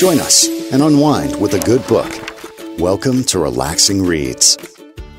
Join 0.00 0.18
us 0.18 0.48
and 0.72 0.82
unwind 0.82 1.38
with 1.38 1.52
a 1.52 1.58
good 1.58 1.86
book. 1.86 2.10
Welcome 2.78 3.22
to 3.24 3.38
Relaxing 3.38 4.02
Reads. 4.02 4.56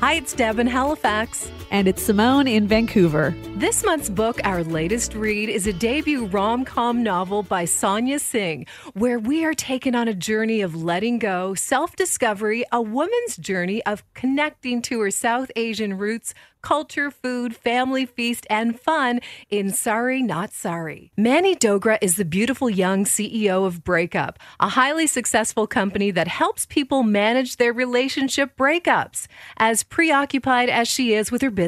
Hi, 0.00 0.14
it's 0.14 0.32
Deb 0.32 0.58
in 0.58 0.66
Halifax. 0.66 1.48
And 1.72 1.88
it's 1.88 2.02
Simone 2.02 2.46
in 2.48 2.68
Vancouver. 2.68 3.34
This 3.56 3.82
month's 3.82 4.10
book, 4.10 4.42
our 4.44 4.62
latest 4.62 5.14
read, 5.14 5.48
is 5.48 5.66
a 5.66 5.72
debut 5.72 6.26
rom 6.26 6.66
com 6.66 7.02
novel 7.02 7.42
by 7.42 7.64
Sonya 7.64 8.18
Singh, 8.18 8.66
where 8.92 9.18
we 9.18 9.42
are 9.46 9.54
taken 9.54 9.94
on 9.94 10.06
a 10.06 10.12
journey 10.12 10.60
of 10.60 10.82
letting 10.82 11.18
go, 11.18 11.54
self 11.54 11.96
discovery, 11.96 12.62
a 12.72 12.82
woman's 12.82 13.38
journey 13.38 13.82
of 13.86 14.04
connecting 14.12 14.82
to 14.82 15.00
her 15.00 15.10
South 15.10 15.50
Asian 15.56 15.96
roots, 15.96 16.34
culture, 16.60 17.10
food, 17.10 17.56
family 17.56 18.06
feast, 18.06 18.46
and 18.48 18.78
fun 18.78 19.20
in 19.50 19.70
Sari 19.70 20.22
Not 20.22 20.52
Sari. 20.52 21.10
Manny 21.16 21.56
Dogra 21.56 21.98
is 22.00 22.16
the 22.16 22.24
beautiful 22.24 22.70
young 22.70 23.04
CEO 23.04 23.66
of 23.66 23.82
Breakup, 23.82 24.38
a 24.60 24.68
highly 24.68 25.08
successful 25.08 25.66
company 25.66 26.12
that 26.12 26.28
helps 26.28 26.66
people 26.66 27.02
manage 27.02 27.56
their 27.56 27.72
relationship 27.72 28.56
breakups. 28.56 29.26
As 29.56 29.82
preoccupied 29.82 30.68
as 30.68 30.86
she 30.86 31.14
is 31.14 31.32
with 31.32 31.42
her 31.42 31.50
business, 31.50 31.61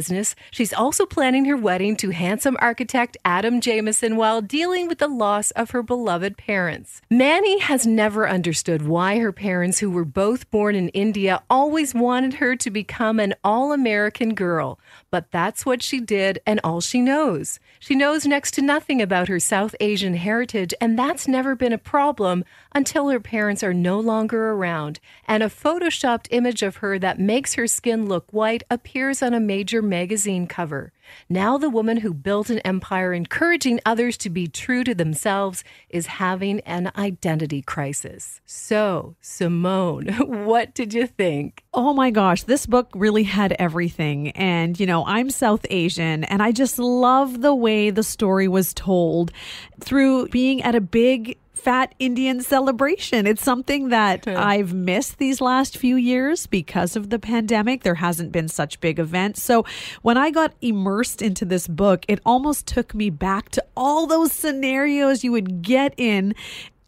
she's 0.50 0.72
also 0.72 1.06
planning 1.06 1.44
her 1.44 1.56
wedding 1.56 1.96
to 1.96 2.10
handsome 2.10 2.56
architect 2.60 3.16
Adam 3.24 3.60
Jamieson 3.60 4.16
while 4.16 4.42
dealing 4.42 4.88
with 4.88 4.98
the 4.98 5.08
loss 5.08 5.50
of 5.52 5.70
her 5.70 5.82
beloved 5.82 6.36
parents. 6.36 7.00
Manny 7.10 7.58
has 7.60 7.86
never 7.86 8.28
understood 8.28 8.86
why 8.86 9.18
her 9.18 9.32
parents, 9.32 9.78
who 9.78 9.90
were 9.90 10.04
both 10.04 10.50
born 10.50 10.74
in 10.74 10.88
India, 10.90 11.42
always 11.48 11.94
wanted 11.94 12.34
her 12.34 12.56
to 12.56 12.70
become 12.70 13.20
an 13.20 13.34
all 13.44 13.72
American 13.72 14.34
girl. 14.34 14.78
But 15.10 15.30
that's 15.30 15.64
what 15.64 15.82
she 15.82 16.00
did 16.00 16.40
and 16.46 16.60
all 16.64 16.80
she 16.80 17.00
knows. 17.00 17.60
She 17.84 17.94
knows 17.94 18.24
next 18.24 18.52
to 18.52 18.62
nothing 18.62 19.02
about 19.02 19.28
her 19.28 19.38
South 19.38 19.76
Asian 19.78 20.14
heritage, 20.14 20.72
and 20.80 20.98
that's 20.98 21.28
never 21.28 21.54
been 21.54 21.74
a 21.74 21.76
problem 21.76 22.42
until 22.74 23.10
her 23.10 23.20
parents 23.20 23.62
are 23.62 23.74
no 23.74 24.00
longer 24.00 24.52
around. 24.52 25.00
And 25.28 25.42
a 25.42 25.50
photoshopped 25.50 26.28
image 26.30 26.62
of 26.62 26.76
her 26.76 26.98
that 26.98 27.18
makes 27.18 27.56
her 27.56 27.66
skin 27.66 28.06
look 28.06 28.24
white 28.32 28.62
appears 28.70 29.22
on 29.22 29.34
a 29.34 29.38
major 29.38 29.82
magazine 29.82 30.46
cover. 30.46 30.93
Now, 31.28 31.58
the 31.58 31.70
woman 31.70 31.98
who 31.98 32.12
built 32.12 32.50
an 32.50 32.58
empire 32.60 33.12
encouraging 33.12 33.80
others 33.86 34.16
to 34.18 34.30
be 34.30 34.46
true 34.46 34.84
to 34.84 34.94
themselves 34.94 35.64
is 35.88 36.06
having 36.06 36.60
an 36.60 36.92
identity 36.96 37.62
crisis. 37.62 38.40
So, 38.46 39.16
Simone, 39.20 40.08
what 40.18 40.74
did 40.74 40.94
you 40.94 41.06
think? 41.06 41.64
Oh 41.72 41.92
my 41.92 42.10
gosh, 42.10 42.42
this 42.44 42.66
book 42.66 42.90
really 42.94 43.24
had 43.24 43.52
everything. 43.58 44.30
And, 44.30 44.78
you 44.78 44.86
know, 44.86 45.04
I'm 45.06 45.30
South 45.30 45.66
Asian 45.70 46.24
and 46.24 46.42
I 46.42 46.52
just 46.52 46.78
love 46.78 47.40
the 47.40 47.54
way 47.54 47.90
the 47.90 48.02
story 48.02 48.48
was 48.48 48.74
told 48.74 49.32
through 49.80 50.28
being 50.28 50.62
at 50.62 50.74
a 50.74 50.80
big 50.80 51.38
fat 51.64 51.94
Indian 51.98 52.42
celebration. 52.42 53.26
It's 53.26 53.42
something 53.42 53.88
that 53.88 54.28
I've 54.28 54.74
missed 54.74 55.16
these 55.16 55.40
last 55.40 55.78
few 55.78 55.96
years 55.96 56.46
because 56.46 56.94
of 56.94 57.08
the 57.08 57.18
pandemic. 57.18 57.82
There 57.82 57.94
hasn't 57.94 58.32
been 58.32 58.48
such 58.48 58.80
big 58.80 58.98
events. 58.98 59.42
So 59.42 59.64
when 60.02 60.18
I 60.18 60.30
got 60.30 60.52
immersed 60.60 61.22
into 61.22 61.46
this 61.46 61.66
book, 61.66 62.04
it 62.06 62.20
almost 62.26 62.66
took 62.66 62.94
me 62.94 63.08
back 63.08 63.48
to 63.50 63.64
all 63.74 64.06
those 64.06 64.30
scenarios 64.30 65.24
you 65.24 65.32
would 65.32 65.62
get 65.62 65.94
in 65.96 66.34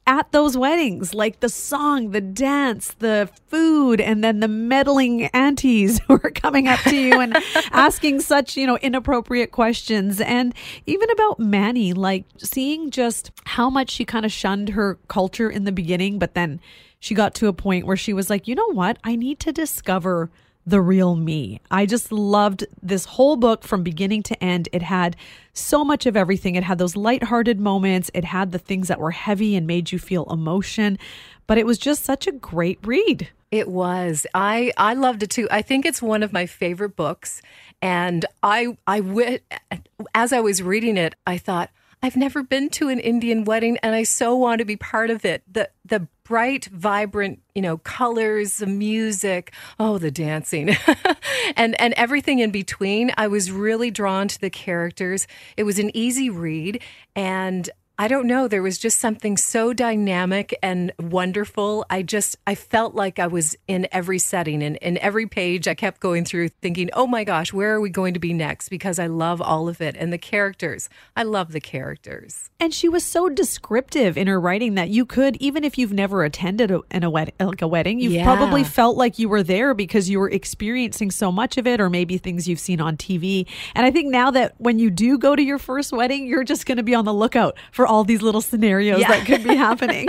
at 0.06 0.30
those 0.30 0.56
weddings, 0.56 1.14
like 1.14 1.40
the 1.40 1.48
song, 1.48 2.10
the 2.10 2.20
dance, 2.20 2.94
the 2.98 3.28
food, 3.48 4.00
and 4.00 4.22
then 4.22 4.40
the 4.40 4.48
meddling 4.48 5.24
aunties 5.26 6.00
who 6.06 6.14
are 6.14 6.30
coming 6.30 6.68
up 6.68 6.80
to 6.80 6.96
you 6.96 7.20
and 7.20 7.36
asking 7.72 8.20
such, 8.20 8.56
you 8.56 8.66
know, 8.66 8.76
inappropriate 8.78 9.50
questions. 9.50 10.20
And 10.20 10.54
even 10.86 11.10
about 11.10 11.40
Manny, 11.40 11.92
like 11.92 12.24
seeing 12.38 12.90
just 12.90 13.32
how 13.44 13.68
much 13.68 13.90
she 13.90 14.04
kind 14.04 14.24
of 14.24 14.32
shunned 14.32 14.70
her 14.70 14.98
culture 15.08 15.50
in 15.50 15.64
the 15.64 15.72
beginning, 15.72 16.18
but 16.18 16.34
then 16.34 16.60
she 17.00 17.14
got 17.14 17.34
to 17.36 17.48
a 17.48 17.52
point 17.52 17.86
where 17.86 17.96
she 17.96 18.12
was 18.12 18.30
like, 18.30 18.48
you 18.48 18.54
know 18.54 18.72
what? 18.72 18.98
I 19.04 19.16
need 19.16 19.40
to 19.40 19.52
discover 19.52 20.30
the 20.66 20.80
real 20.80 21.14
me. 21.14 21.60
I 21.70 21.86
just 21.86 22.10
loved 22.10 22.66
this 22.82 23.04
whole 23.04 23.36
book 23.36 23.62
from 23.62 23.84
beginning 23.84 24.24
to 24.24 24.44
end. 24.44 24.68
It 24.72 24.82
had 24.82 25.16
so 25.52 25.84
much 25.84 26.06
of 26.06 26.16
everything. 26.16 26.56
It 26.56 26.64
had 26.64 26.78
those 26.78 26.96
lighthearted 26.96 27.60
moments, 27.60 28.10
it 28.12 28.24
had 28.24 28.52
the 28.52 28.58
things 28.58 28.88
that 28.88 29.00
were 29.00 29.12
heavy 29.12 29.54
and 29.56 29.66
made 29.66 29.92
you 29.92 29.98
feel 29.98 30.24
emotion, 30.24 30.98
but 31.46 31.56
it 31.56 31.66
was 31.66 31.78
just 31.78 32.04
such 32.04 32.26
a 32.26 32.32
great 32.32 32.78
read. 32.82 33.28
It 33.52 33.68
was. 33.68 34.26
I 34.34 34.72
I 34.76 34.94
loved 34.94 35.22
it 35.22 35.30
too. 35.30 35.46
I 35.50 35.62
think 35.62 35.86
it's 35.86 36.02
one 36.02 36.24
of 36.24 36.32
my 36.32 36.46
favorite 36.46 36.96
books 36.96 37.40
and 37.80 38.26
I 38.42 38.76
I 38.86 38.98
I 38.98 39.40
I 39.70 39.76
w- 39.76 40.08
as 40.14 40.32
I 40.32 40.40
was 40.40 40.62
reading 40.62 40.96
it, 40.96 41.14
I 41.26 41.38
thought 41.38 41.70
I've 42.02 42.16
never 42.16 42.42
been 42.42 42.70
to 42.70 42.88
an 42.88 42.98
Indian 42.98 43.44
wedding 43.44 43.78
and 43.78 43.94
I 43.94 44.02
so 44.02 44.36
want 44.36 44.58
to 44.58 44.64
be 44.64 44.76
part 44.76 45.10
of 45.10 45.24
it. 45.24 45.42
The 45.50 45.70
the 45.84 46.08
bright, 46.26 46.64
vibrant, 46.66 47.40
you 47.54 47.62
know, 47.62 47.78
colors, 47.78 48.56
the 48.56 48.66
music, 48.66 49.52
oh, 49.78 49.96
the 49.98 50.10
dancing, 50.10 50.76
and 51.56 51.80
and 51.80 51.94
everything 51.94 52.40
in 52.40 52.50
between. 52.50 53.12
I 53.16 53.28
was 53.28 53.52
really 53.52 53.90
drawn 53.90 54.28
to 54.28 54.40
the 54.40 54.50
characters. 54.50 55.26
It 55.56 55.62
was 55.62 55.78
an 55.78 55.96
easy 55.96 56.28
read, 56.28 56.82
and 57.14 57.70
I 57.98 58.08
don't 58.08 58.26
know. 58.26 58.46
There 58.46 58.62
was 58.62 58.76
just 58.76 58.98
something 59.00 59.38
so 59.38 59.72
dynamic 59.72 60.54
and 60.62 60.92
wonderful. 61.00 61.86
I 61.88 62.02
just, 62.02 62.36
I 62.46 62.54
felt 62.54 62.94
like 62.94 63.18
I 63.18 63.26
was 63.26 63.56
in 63.66 63.88
every 63.90 64.18
setting 64.18 64.62
and 64.62 64.76
in 64.76 64.98
every 64.98 65.26
page 65.26 65.66
I 65.66 65.74
kept 65.74 66.00
going 66.00 66.26
through 66.26 66.48
thinking, 66.50 66.90
oh 66.92 67.06
my 67.06 67.24
gosh, 67.24 67.54
where 67.54 67.72
are 67.74 67.80
we 67.80 67.88
going 67.88 68.12
to 68.12 68.20
be 68.20 68.34
next? 68.34 68.68
Because 68.68 68.98
I 68.98 69.06
love 69.06 69.40
all 69.40 69.66
of 69.66 69.80
it. 69.80 69.96
And 69.98 70.12
the 70.12 70.18
characters, 70.18 70.90
I 71.16 71.22
love 71.22 71.52
the 71.52 71.60
characters. 71.60 72.50
And 72.60 72.74
she 72.74 72.86
was 72.86 73.02
so 73.02 73.30
descriptive 73.30 74.18
in 74.18 74.26
her 74.26 74.38
writing 74.38 74.74
that 74.74 74.90
you 74.90 75.06
could, 75.06 75.36
even 75.36 75.64
if 75.64 75.78
you've 75.78 75.94
never 75.94 76.22
attended 76.22 76.70
a, 76.70 76.82
a 76.92 77.08
wed- 77.08 77.32
like 77.40 77.62
a 77.62 77.68
wedding, 77.68 77.98
you've 77.98 78.12
Yeah. 78.12 78.24
probably 78.24 78.62
felt 78.62 78.98
like 78.98 79.18
you 79.18 79.30
were 79.30 79.42
there 79.42 79.72
because 79.72 80.10
you 80.10 80.18
were 80.18 80.28
experiencing 80.30 81.10
so 81.10 81.32
much 81.32 81.56
of 81.56 81.66
it, 81.66 81.80
or 81.80 81.88
maybe 81.88 82.18
things 82.18 82.46
you've 82.46 82.60
seen 82.60 82.78
on 82.80 82.98
TV. 82.98 83.46
And 83.74 83.86
I 83.86 83.90
think 83.90 84.08
now 84.10 84.30
that 84.32 84.54
when 84.58 84.78
you 84.78 84.90
do 84.90 85.16
go 85.16 85.34
to 85.34 85.42
your 85.42 85.58
first 85.58 85.92
wedding, 85.92 86.26
you're 86.26 86.44
just 86.44 86.66
going 86.66 86.76
to 86.76 86.82
be 86.82 86.94
on 86.94 87.06
the 87.06 87.14
lookout 87.14 87.56
for 87.72 87.85
all 87.86 88.04
these 88.04 88.22
little 88.22 88.40
scenarios 88.40 89.00
Yeah. 89.00 89.08
that 89.08 89.26
could 89.26 89.44
be 89.44 89.54
happening. 89.66 90.08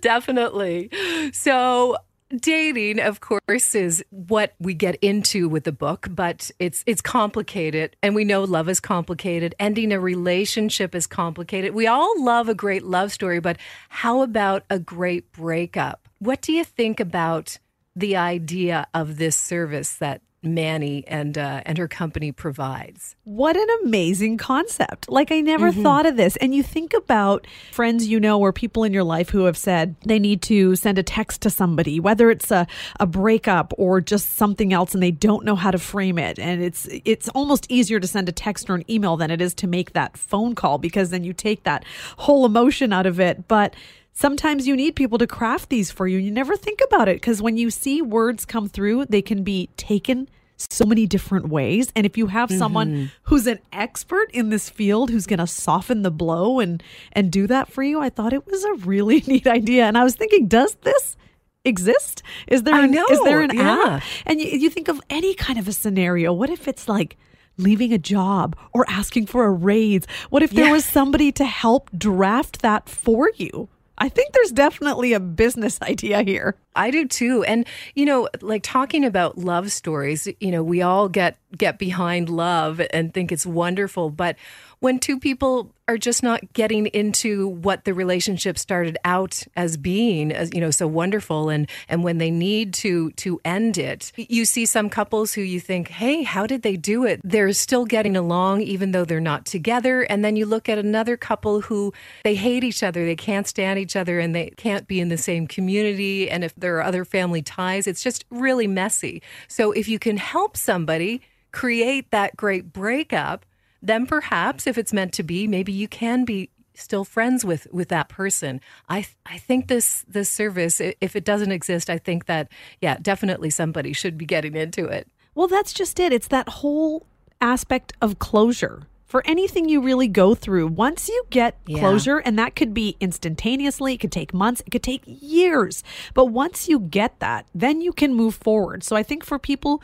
Definitely. 0.00 0.90
So, 1.32 1.96
dating 2.38 2.98
of 3.00 3.20
course 3.20 3.74
is 3.76 4.04
what 4.10 4.54
we 4.58 4.74
get 4.74 4.96
into 4.96 5.48
with 5.48 5.62
the 5.62 5.70
book 5.70 6.08
but 6.10 6.50
it's 6.58 6.82
it's 6.84 7.00
complicated 7.02 7.94
and 8.02 8.12
we 8.12 8.24
know 8.24 8.42
love 8.42 8.68
is 8.68 8.80
complicated 8.80 9.54
ending 9.60 9.92
a 9.92 10.00
relationship 10.00 10.96
is 10.96 11.06
complicated 11.06 11.74
we 11.74 11.86
all 11.86 12.12
love 12.24 12.48
a 12.48 12.54
great 12.54 12.82
love 12.82 13.12
story 13.12 13.38
but 13.38 13.56
how 13.88 14.22
about 14.22 14.64
a 14.68 14.80
great 14.80 15.30
breakup 15.32 16.08
what 16.18 16.40
do 16.40 16.52
you 16.52 16.64
think 16.64 16.98
about 16.98 17.58
the 17.94 18.16
idea 18.16 18.84
of 18.94 19.16
this 19.18 19.36
service 19.36 19.94
that 19.96 20.20
Manny 20.44 21.04
and 21.06 21.36
uh, 21.36 21.62
and 21.64 21.78
her 21.78 21.88
company 21.88 22.32
provides 22.32 23.16
What 23.24 23.56
an 23.56 23.66
amazing 23.82 24.36
concept. 24.36 25.08
Like, 25.08 25.32
I 25.32 25.40
never 25.40 25.72
thought 25.72 26.06
of 26.06 26.16
this. 26.16 26.36
And 26.36 26.54
you 26.54 26.62
think 26.62 26.92
about 26.94 27.46
friends 27.72 28.06
you 28.06 28.20
know 28.20 28.40
or 28.40 28.52
people 28.52 28.84
in 28.84 28.92
your 28.92 29.04
life 29.04 29.30
who 29.30 29.44
have 29.44 29.56
said 29.56 29.96
they 30.06 30.18
need 30.18 30.42
to 30.42 30.76
send 30.76 30.98
a 30.98 31.02
text 31.02 31.42
to 31.42 31.50
somebody, 31.50 32.00
whether 32.00 32.30
it's 32.30 32.50
a, 32.50 32.66
a 33.00 33.06
breakup 33.06 33.72
or 33.78 34.00
just 34.00 34.34
something 34.34 34.72
else, 34.72 34.94
and 34.94 35.02
they 35.02 35.10
don't 35.10 35.44
know 35.44 35.56
how 35.56 35.70
to 35.70 35.78
frame 35.78 36.18
it. 36.18 36.38
And 36.38 36.62
it's 36.62 36.88
it's 37.04 37.28
almost 37.30 37.66
easier 37.70 38.00
to 38.00 38.06
send 38.06 38.28
a 38.28 38.32
text 38.32 38.68
or 38.68 38.74
an 38.74 38.90
email 38.90 39.16
than 39.16 39.30
it 39.30 39.40
is 39.40 39.54
to 39.54 39.66
make 39.66 39.92
that 39.92 40.16
phone 40.16 40.54
call 40.54 40.78
because 40.78 41.10
then 41.10 41.24
you 41.24 41.32
take 41.32 41.64
that 41.64 41.84
whole 42.18 42.44
emotion 42.44 42.92
out 42.92 43.06
of 43.06 43.20
it. 43.20 43.48
But 43.48 43.74
sometimes 44.14 44.66
you 44.66 44.74
need 44.76 44.96
people 44.96 45.18
to 45.18 45.26
craft 45.26 45.68
these 45.68 45.90
for 45.90 46.06
you. 46.06 46.18
You 46.18 46.30
never 46.30 46.56
think 46.56 46.80
about 46.86 47.08
it 47.08 47.16
because 47.16 47.42
when 47.42 47.56
you 47.56 47.70
see 47.70 48.00
words 48.00 48.44
come 48.44 48.68
through, 48.68 49.06
they 49.06 49.20
can 49.20 49.44
be 49.44 49.68
taken 49.76 50.28
so 50.56 50.86
many 50.86 51.06
different 51.06 51.48
ways. 51.48 51.92
And 51.96 52.06
if 52.06 52.16
you 52.16 52.28
have 52.28 52.50
someone 52.50 52.88
mm-hmm. 52.88 53.04
who's 53.24 53.46
an 53.46 53.58
expert 53.72 54.30
in 54.32 54.50
this 54.50 54.70
field 54.70 55.10
who's 55.10 55.26
going 55.26 55.40
to 55.40 55.46
soften 55.46 56.02
the 56.02 56.10
blow 56.10 56.60
and 56.60 56.82
and 57.12 57.30
do 57.30 57.46
that 57.48 57.70
for 57.70 57.82
you, 57.82 58.00
I 58.00 58.08
thought 58.08 58.32
it 58.32 58.46
was 58.46 58.64
a 58.64 58.74
really 58.74 59.20
neat 59.26 59.46
idea. 59.46 59.84
And 59.84 59.98
I 59.98 60.04
was 60.04 60.14
thinking, 60.14 60.46
does 60.46 60.76
this 60.82 61.16
exist? 61.64 62.22
Is 62.46 62.62
there 62.62 62.80
an, 62.80 62.94
is 62.94 63.20
there 63.24 63.40
an 63.40 63.50
yeah. 63.54 63.96
app? 63.96 64.02
And 64.26 64.40
you, 64.40 64.46
you 64.46 64.70
think 64.70 64.88
of 64.88 65.00
any 65.10 65.34
kind 65.34 65.58
of 65.58 65.66
a 65.66 65.72
scenario. 65.72 66.32
What 66.32 66.50
if 66.50 66.68
it's 66.68 66.88
like 66.88 67.16
leaving 67.56 67.92
a 67.92 67.98
job 67.98 68.56
or 68.72 68.84
asking 68.88 69.26
for 69.26 69.44
a 69.44 69.50
raise? 69.50 70.06
What 70.30 70.42
if 70.42 70.50
there 70.50 70.66
Yeah. 70.66 70.72
was 70.72 70.84
somebody 70.84 71.32
to 71.32 71.44
help 71.44 71.90
draft 71.96 72.62
that 72.62 72.88
for 72.88 73.30
you? 73.36 73.68
I 74.04 74.10
think 74.10 74.34
there's 74.34 74.52
definitely 74.52 75.14
a 75.14 75.20
business 75.20 75.80
idea 75.82 76.22
here. 76.22 76.56
I 76.76 76.90
do 76.90 77.08
too. 77.08 77.42
And 77.44 77.66
you 77.94 78.04
know, 78.04 78.28
like 78.42 78.62
talking 78.62 79.02
about 79.02 79.38
love 79.38 79.72
stories, 79.72 80.28
you 80.40 80.50
know, 80.50 80.62
we 80.62 80.82
all 80.82 81.08
get 81.08 81.38
get 81.56 81.78
behind 81.78 82.28
love 82.28 82.82
and 82.92 83.14
think 83.14 83.32
it's 83.32 83.46
wonderful, 83.46 84.10
but 84.10 84.36
when 84.84 84.98
two 84.98 85.18
people 85.18 85.72
are 85.88 85.96
just 85.96 86.22
not 86.22 86.52
getting 86.52 86.84
into 86.88 87.48
what 87.48 87.86
the 87.86 87.94
relationship 87.94 88.58
started 88.58 88.98
out 89.02 89.42
as 89.56 89.78
being 89.78 90.30
as 90.30 90.50
you 90.52 90.60
know 90.60 90.70
so 90.70 90.86
wonderful 90.86 91.48
and 91.48 91.70
and 91.88 92.04
when 92.04 92.18
they 92.18 92.30
need 92.30 92.74
to 92.74 93.10
to 93.12 93.40
end 93.46 93.78
it. 93.78 94.12
You 94.18 94.44
see 94.44 94.66
some 94.66 94.90
couples 94.90 95.32
who 95.32 95.40
you 95.40 95.58
think 95.58 95.88
hey 95.88 96.22
how 96.22 96.46
did 96.46 96.60
they 96.60 96.76
do 96.76 97.06
it? 97.06 97.22
They're 97.24 97.54
still 97.54 97.86
getting 97.86 98.14
along 98.14 98.60
even 98.60 98.92
though 98.92 99.06
they're 99.06 99.20
not 99.20 99.46
together. 99.46 100.02
And 100.02 100.22
then 100.22 100.36
you 100.36 100.44
look 100.44 100.68
at 100.68 100.76
another 100.76 101.16
couple 101.16 101.62
who 101.62 101.94
they 102.22 102.34
hate 102.34 102.62
each 102.62 102.82
other 102.82 103.06
they 103.06 103.16
can't 103.16 103.46
stand 103.46 103.78
each 103.78 103.96
other 103.96 104.20
and 104.20 104.34
they 104.34 104.50
can't 104.58 104.86
be 104.86 105.00
in 105.00 105.08
the 105.08 105.16
same 105.16 105.46
community. 105.46 106.28
And 106.28 106.44
if 106.44 106.54
there 106.56 106.76
are 106.76 106.82
other 106.82 107.06
family 107.06 107.40
ties 107.40 107.86
it's 107.86 108.02
just 108.02 108.26
really 108.28 108.66
messy. 108.66 109.22
So 109.48 109.72
if 109.72 109.88
you 109.88 109.98
can 109.98 110.18
help 110.18 110.58
somebody 110.58 111.22
create 111.52 112.10
that 112.10 112.36
great 112.36 112.70
breakup 112.70 113.46
then 113.86 114.06
perhaps 114.06 114.66
if 114.66 114.78
it's 114.78 114.92
meant 114.92 115.12
to 115.14 115.22
be, 115.22 115.46
maybe 115.46 115.72
you 115.72 115.88
can 115.88 116.24
be 116.24 116.50
still 116.74 117.04
friends 117.04 117.44
with 117.44 117.66
with 117.72 117.88
that 117.88 118.08
person. 118.08 118.60
I 118.88 119.06
I 119.26 119.38
think 119.38 119.68
this 119.68 120.04
this 120.08 120.28
service 120.30 120.80
if 120.80 121.14
it 121.14 121.24
doesn't 121.24 121.52
exist, 121.52 121.88
I 121.88 121.98
think 121.98 122.26
that 122.26 122.48
yeah, 122.80 122.96
definitely 123.00 123.50
somebody 123.50 123.92
should 123.92 124.18
be 124.18 124.26
getting 124.26 124.54
into 124.56 124.86
it. 124.86 125.06
Well, 125.34 125.48
that's 125.48 125.72
just 125.72 125.98
it. 126.00 126.12
It's 126.12 126.28
that 126.28 126.48
whole 126.48 127.06
aspect 127.40 127.92
of 128.00 128.18
closure. 128.18 128.82
For 129.06 129.22
anything 129.26 129.68
you 129.68 129.80
really 129.80 130.08
go 130.08 130.34
through, 130.34 130.66
once 130.68 131.08
you 131.08 131.24
get 131.30 131.56
Yeah. 131.66 131.78
closure, 131.78 132.18
and 132.18 132.36
that 132.36 132.56
could 132.56 132.74
be 132.74 132.96
instantaneously, 133.00 133.94
it 133.94 133.98
could 134.00 134.10
take 134.10 134.34
months, 134.34 134.60
it 134.66 134.70
could 134.70 134.82
take 134.82 135.02
years. 135.06 135.84
But 136.14 136.26
once 136.26 136.68
you 136.68 136.80
get 136.80 137.20
that, 137.20 137.46
then 137.54 137.80
you 137.80 137.92
can 137.92 138.12
move 138.14 138.34
forward. 138.34 138.82
So 138.82 138.96
I 138.96 139.04
think 139.04 139.24
for 139.24 139.38
people 139.38 139.80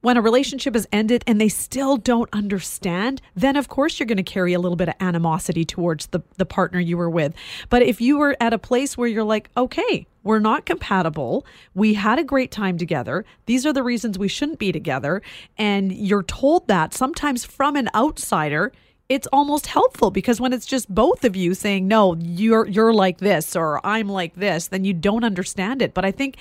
when 0.00 0.16
a 0.16 0.22
relationship 0.22 0.74
is 0.74 0.88
ended 0.92 1.22
and 1.26 1.40
they 1.40 1.48
still 1.48 1.96
don't 1.96 2.28
understand, 2.32 3.20
then 3.34 3.56
of 3.56 3.68
course 3.68 3.98
you're 3.98 4.06
going 4.06 4.16
to 4.16 4.22
carry 4.22 4.52
a 4.52 4.58
little 4.58 4.76
bit 4.76 4.88
of 4.88 4.94
animosity 5.00 5.64
towards 5.64 6.06
the, 6.08 6.20
the 6.36 6.46
partner 6.46 6.80
you 6.80 6.96
were 6.96 7.10
with. 7.10 7.34
But 7.68 7.82
if 7.82 8.00
you 8.00 8.18
were 8.18 8.36
at 8.40 8.52
a 8.52 8.58
place 8.58 8.96
where 8.96 9.08
you're 9.08 9.24
like, 9.24 9.50
okay, 9.56 10.06
we're 10.22 10.38
not 10.38 10.66
compatible, 10.66 11.46
we 11.74 11.94
had 11.94 12.18
a 12.18 12.24
great 12.24 12.50
time 12.50 12.78
together, 12.78 13.24
these 13.46 13.64
are 13.64 13.72
the 13.72 13.82
reasons 13.82 14.18
we 14.18 14.28
shouldn't 14.28 14.58
be 14.58 14.72
together, 14.72 15.22
and 15.56 15.92
you're 15.92 16.22
told 16.22 16.68
that 16.68 16.92
sometimes 16.92 17.44
from 17.44 17.76
an 17.76 17.88
outsider, 17.94 18.72
it's 19.08 19.26
almost 19.32 19.66
helpful 19.66 20.10
because 20.10 20.40
when 20.40 20.52
it's 20.52 20.66
just 20.66 20.88
both 20.94 21.24
of 21.24 21.34
you 21.34 21.52
saying 21.52 21.88
no 21.88 22.14
you're 22.20 22.68
you're 22.68 22.94
like 22.94 23.18
this 23.18 23.56
or 23.56 23.84
I'm 23.84 24.08
like 24.08 24.36
this 24.36 24.68
then 24.68 24.84
you 24.84 24.94
don't 24.94 25.24
understand 25.24 25.82
it. 25.82 25.94
But 25.94 26.04
I 26.04 26.12
think 26.12 26.36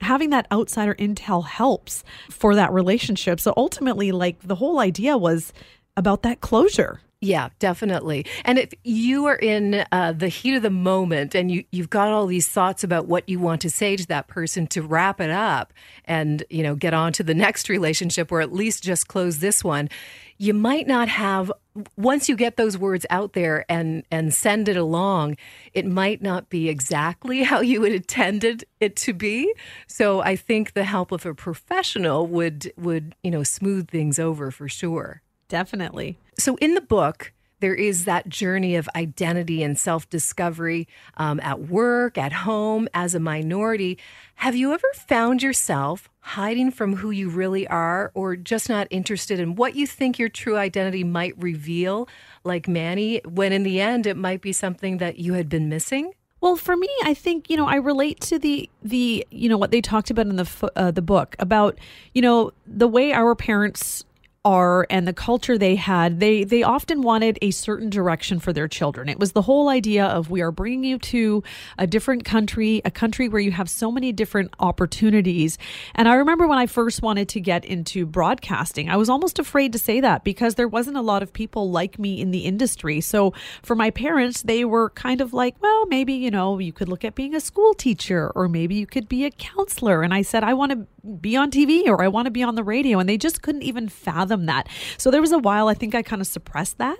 having 0.00 0.30
that 0.30 0.46
outsider 0.50 0.94
intel 0.94 1.46
helps 1.46 2.04
for 2.30 2.54
that 2.54 2.72
relationship. 2.72 3.40
So 3.40 3.52
ultimately, 3.56 4.12
like 4.12 4.40
the 4.40 4.56
whole 4.56 4.80
idea 4.80 5.16
was 5.16 5.52
about 5.96 6.22
that 6.22 6.40
closure. 6.40 7.00
Yeah, 7.22 7.50
definitely. 7.58 8.24
And 8.46 8.58
if 8.58 8.72
you 8.82 9.26
are 9.26 9.36
in 9.36 9.84
uh, 9.92 10.12
the 10.12 10.28
heat 10.28 10.54
of 10.54 10.62
the 10.62 10.70
moment 10.70 11.34
and 11.34 11.50
you, 11.50 11.64
you've 11.70 11.90
got 11.90 12.08
all 12.08 12.26
these 12.26 12.48
thoughts 12.48 12.82
about 12.82 13.08
what 13.08 13.28
you 13.28 13.38
want 13.38 13.60
to 13.60 13.68
say 13.68 13.94
to 13.94 14.06
that 14.06 14.26
person 14.26 14.66
to 14.68 14.80
wrap 14.80 15.20
it 15.20 15.28
up 15.28 15.74
and, 16.06 16.42
you 16.48 16.62
know, 16.62 16.74
get 16.74 16.94
on 16.94 17.12
to 17.12 17.22
the 17.22 17.34
next 17.46 17.68
relationship 17.68 18.32
or 18.32 18.40
at 18.40 18.54
least 18.54 18.82
just 18.82 19.06
close 19.06 19.40
this 19.40 19.62
one, 19.62 19.90
you 20.40 20.54
might 20.54 20.86
not 20.86 21.06
have 21.08 21.52
once 21.98 22.26
you 22.26 22.34
get 22.34 22.56
those 22.56 22.78
words 22.78 23.04
out 23.10 23.34
there 23.34 23.66
and 23.68 24.04
and 24.10 24.32
send 24.32 24.70
it 24.70 24.76
along, 24.76 25.36
it 25.74 25.84
might 25.84 26.22
not 26.22 26.48
be 26.48 26.70
exactly 26.70 27.42
how 27.50 27.60
you 27.60 27.82
had 27.82 27.92
intended 27.92 28.64
it 28.80 28.96
to 28.96 29.12
be. 29.12 29.52
So 29.86 30.20
I 30.22 30.36
think 30.36 30.72
the 30.72 30.84
help 30.84 31.12
of 31.12 31.26
a 31.26 31.34
professional 31.34 32.26
would 32.26 32.72
would, 32.78 33.14
you 33.22 33.30
know, 33.30 33.42
smooth 33.42 33.90
things 33.90 34.18
over 34.18 34.50
for 34.50 34.66
sure. 34.66 35.20
Definitely. 35.48 36.16
So 36.38 36.56
in 36.56 36.72
the 36.72 36.80
book, 36.80 37.34
there 37.60 37.74
is 37.74 38.04
that 38.04 38.28
journey 38.28 38.76
of 38.76 38.88
identity 38.96 39.62
and 39.62 39.78
self 39.78 40.08
discovery 40.10 40.88
um, 41.16 41.40
at 41.40 41.68
work, 41.68 42.18
at 42.18 42.32
home, 42.32 42.88
as 42.94 43.14
a 43.14 43.20
minority. 43.20 43.98
Have 44.36 44.56
you 44.56 44.72
ever 44.72 44.88
found 44.94 45.42
yourself 45.42 46.08
hiding 46.20 46.70
from 46.70 46.96
who 46.96 47.10
you 47.10 47.28
really 47.28 47.66
are 47.68 48.10
or 48.14 48.36
just 48.36 48.68
not 48.68 48.86
interested 48.90 49.38
in 49.40 49.54
what 49.54 49.74
you 49.74 49.86
think 49.86 50.18
your 50.18 50.28
true 50.28 50.56
identity 50.56 51.04
might 51.04 51.34
reveal, 51.40 52.08
like 52.44 52.68
Manny, 52.68 53.20
when 53.24 53.52
in 53.52 53.62
the 53.62 53.80
end 53.80 54.06
it 54.06 54.16
might 54.16 54.40
be 54.40 54.52
something 54.52 54.98
that 54.98 55.18
you 55.18 55.34
had 55.34 55.48
been 55.48 55.68
missing? 55.68 56.12
Well, 56.40 56.56
for 56.56 56.74
me, 56.74 56.88
I 57.04 57.12
think 57.12 57.50
you 57.50 57.56
know 57.56 57.66
I 57.66 57.76
relate 57.76 58.20
to 58.22 58.38
the 58.38 58.68
the 58.82 59.26
you 59.30 59.48
know 59.48 59.58
what 59.58 59.70
they 59.70 59.82
talked 59.82 60.10
about 60.10 60.26
in 60.26 60.36
the 60.36 60.72
uh, 60.74 60.90
the 60.90 61.02
book 61.02 61.36
about 61.38 61.78
you 62.14 62.22
know 62.22 62.52
the 62.66 62.88
way 62.88 63.12
our 63.12 63.34
parents 63.34 64.04
are 64.44 64.86
and 64.88 65.06
the 65.06 65.12
culture 65.12 65.58
they 65.58 65.76
had 65.76 66.18
they 66.18 66.44
they 66.44 66.62
often 66.62 67.02
wanted 67.02 67.38
a 67.42 67.50
certain 67.50 67.90
direction 67.90 68.40
for 68.40 68.54
their 68.54 68.66
children. 68.66 69.06
It 69.06 69.18
was 69.18 69.32
the 69.32 69.42
whole 69.42 69.68
idea 69.68 70.06
of 70.06 70.30
we 70.30 70.40
are 70.40 70.50
bringing 70.50 70.82
you 70.84 70.98
to 70.98 71.42
a 71.76 71.86
different 71.86 72.24
country 72.24 72.80
a 72.86 72.90
country 72.90 73.28
where 73.28 73.40
you 73.40 73.50
have 73.50 73.68
so 73.68 73.92
many 73.92 74.12
different 74.12 74.50
opportunities. 74.58 75.58
And 75.94 76.08
i 76.08 76.14
remember 76.14 76.46
when 76.46 76.56
i 76.56 76.64
first 76.66 77.02
wanted 77.02 77.28
to 77.30 77.40
get 77.40 77.66
into 77.66 78.06
broadcasting 78.06 78.88
i 78.88 78.96
was 78.96 79.10
almost 79.10 79.38
afraid 79.38 79.74
to 79.74 79.78
say 79.78 80.00
that 80.00 80.24
because 80.24 80.54
there 80.54 80.68
wasn't 80.68 80.96
a 80.96 81.02
lot 81.02 81.22
of 81.22 81.34
people 81.34 81.70
like 81.70 81.98
me 81.98 82.20
in 82.20 82.30
the 82.30 82.46
industry. 82.46 83.02
So 83.02 83.34
for 83.62 83.76
my 83.76 83.90
parents 83.90 84.40
they 84.40 84.64
were 84.64 84.88
kind 84.90 85.20
of 85.20 85.34
like 85.34 85.60
well 85.60 85.84
maybe 85.84 86.14
you 86.14 86.30
know 86.30 86.58
you 86.58 86.72
could 86.72 86.88
look 86.88 87.04
at 87.04 87.14
being 87.14 87.34
a 87.34 87.40
school 87.40 87.74
teacher 87.74 88.32
or 88.34 88.48
maybe 88.48 88.74
you 88.74 88.86
could 88.86 89.06
be 89.06 89.26
a 89.26 89.30
counselor. 89.30 90.02
And 90.02 90.14
i 90.14 90.22
said 90.22 90.44
i 90.44 90.54
want 90.54 90.72
to 90.72 90.86
be 91.20 91.36
on 91.36 91.50
tv 91.50 91.86
or 91.86 92.02
i 92.02 92.08
want 92.08 92.26
to 92.26 92.30
be 92.30 92.42
on 92.42 92.54
the 92.54 92.62
radio 92.62 92.98
and 92.98 93.08
they 93.08 93.16
just 93.16 93.42
couldn't 93.42 93.62
even 93.62 93.88
fathom 93.88 94.46
that. 94.46 94.68
So 94.98 95.10
there 95.10 95.20
was 95.20 95.32
a 95.32 95.38
while 95.38 95.68
i 95.68 95.74
think 95.74 95.94
i 95.94 96.02
kind 96.02 96.22
of 96.22 96.28
suppressed 96.28 96.78
that 96.78 96.98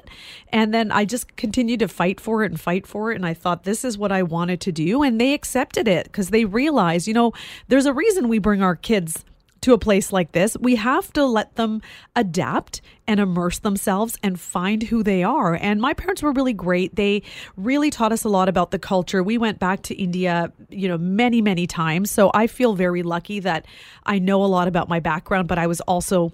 and 0.48 0.72
then 0.72 0.90
i 0.92 1.04
just 1.04 1.36
continued 1.36 1.80
to 1.80 1.88
fight 1.88 2.20
for 2.20 2.42
it 2.42 2.50
and 2.50 2.60
fight 2.60 2.86
for 2.86 3.12
it 3.12 3.16
and 3.16 3.26
i 3.26 3.34
thought 3.34 3.64
this 3.64 3.84
is 3.84 3.98
what 3.98 4.12
i 4.12 4.22
wanted 4.22 4.60
to 4.62 4.72
do 4.72 5.02
and 5.02 5.20
they 5.20 5.34
accepted 5.34 5.88
it 5.88 6.04
because 6.04 6.30
they 6.30 6.44
realized 6.44 7.06
you 7.06 7.14
know 7.14 7.32
there's 7.68 7.86
a 7.86 7.92
reason 7.92 8.28
we 8.28 8.38
bring 8.38 8.62
our 8.62 8.76
kids 8.76 9.24
to 9.62 9.72
a 9.72 9.78
place 9.78 10.12
like 10.12 10.32
this, 10.32 10.56
we 10.60 10.76
have 10.76 11.12
to 11.12 11.24
let 11.24 11.56
them 11.56 11.82
adapt 12.16 12.80
and 13.06 13.20
immerse 13.20 13.58
themselves 13.58 14.16
and 14.22 14.38
find 14.40 14.84
who 14.84 15.02
they 15.02 15.22
are. 15.22 15.54
And 15.54 15.80
my 15.80 15.94
parents 15.94 16.22
were 16.22 16.32
really 16.32 16.52
great. 16.52 16.96
They 16.96 17.22
really 17.56 17.90
taught 17.90 18.12
us 18.12 18.24
a 18.24 18.28
lot 18.28 18.48
about 18.48 18.70
the 18.70 18.78
culture. 18.78 19.22
We 19.22 19.38
went 19.38 19.58
back 19.58 19.82
to 19.82 19.94
India, 19.94 20.52
you 20.68 20.88
know, 20.88 20.98
many, 20.98 21.42
many 21.42 21.66
times. 21.66 22.10
So 22.10 22.30
I 22.34 22.46
feel 22.46 22.74
very 22.74 23.02
lucky 23.02 23.40
that 23.40 23.66
I 24.06 24.18
know 24.18 24.44
a 24.44 24.46
lot 24.46 24.68
about 24.68 24.88
my 24.88 25.00
background, 25.00 25.48
but 25.48 25.58
I 25.58 25.66
was 25.66 25.80
also 25.82 26.32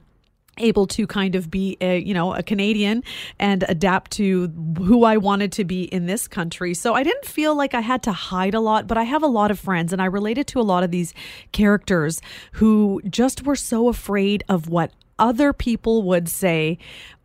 able 0.58 0.86
to 0.86 1.06
kind 1.06 1.34
of 1.34 1.50
be 1.50 1.76
a 1.80 1.98
you 1.98 2.14
know 2.14 2.34
a 2.34 2.42
Canadian 2.42 3.02
and 3.38 3.64
adapt 3.68 4.10
to 4.12 4.48
who 4.78 5.04
I 5.04 5.16
wanted 5.16 5.52
to 5.52 5.64
be 5.64 5.84
in 5.84 6.06
this 6.06 6.28
country. 6.28 6.74
So 6.74 6.94
I 6.94 7.02
didn't 7.02 7.26
feel 7.26 7.54
like 7.54 7.74
I 7.74 7.80
had 7.80 8.02
to 8.04 8.12
hide 8.12 8.54
a 8.54 8.60
lot, 8.60 8.86
but 8.86 8.98
I 8.98 9.04
have 9.04 9.22
a 9.22 9.28
lot 9.28 9.50
of 9.50 9.58
friends 9.58 9.92
and 9.92 10.00
I 10.00 10.06
related 10.06 10.46
to 10.48 10.60
a 10.60 10.62
lot 10.62 10.82
of 10.82 10.90
these 10.90 11.12
characters 11.52 12.20
who 12.52 13.00
just 13.08 13.44
were 13.44 13.56
so 13.56 13.88
afraid 13.88 14.44
of 14.48 14.68
what 14.68 14.92
other 15.18 15.52
people 15.52 16.02
would 16.02 16.28
say 16.28 16.78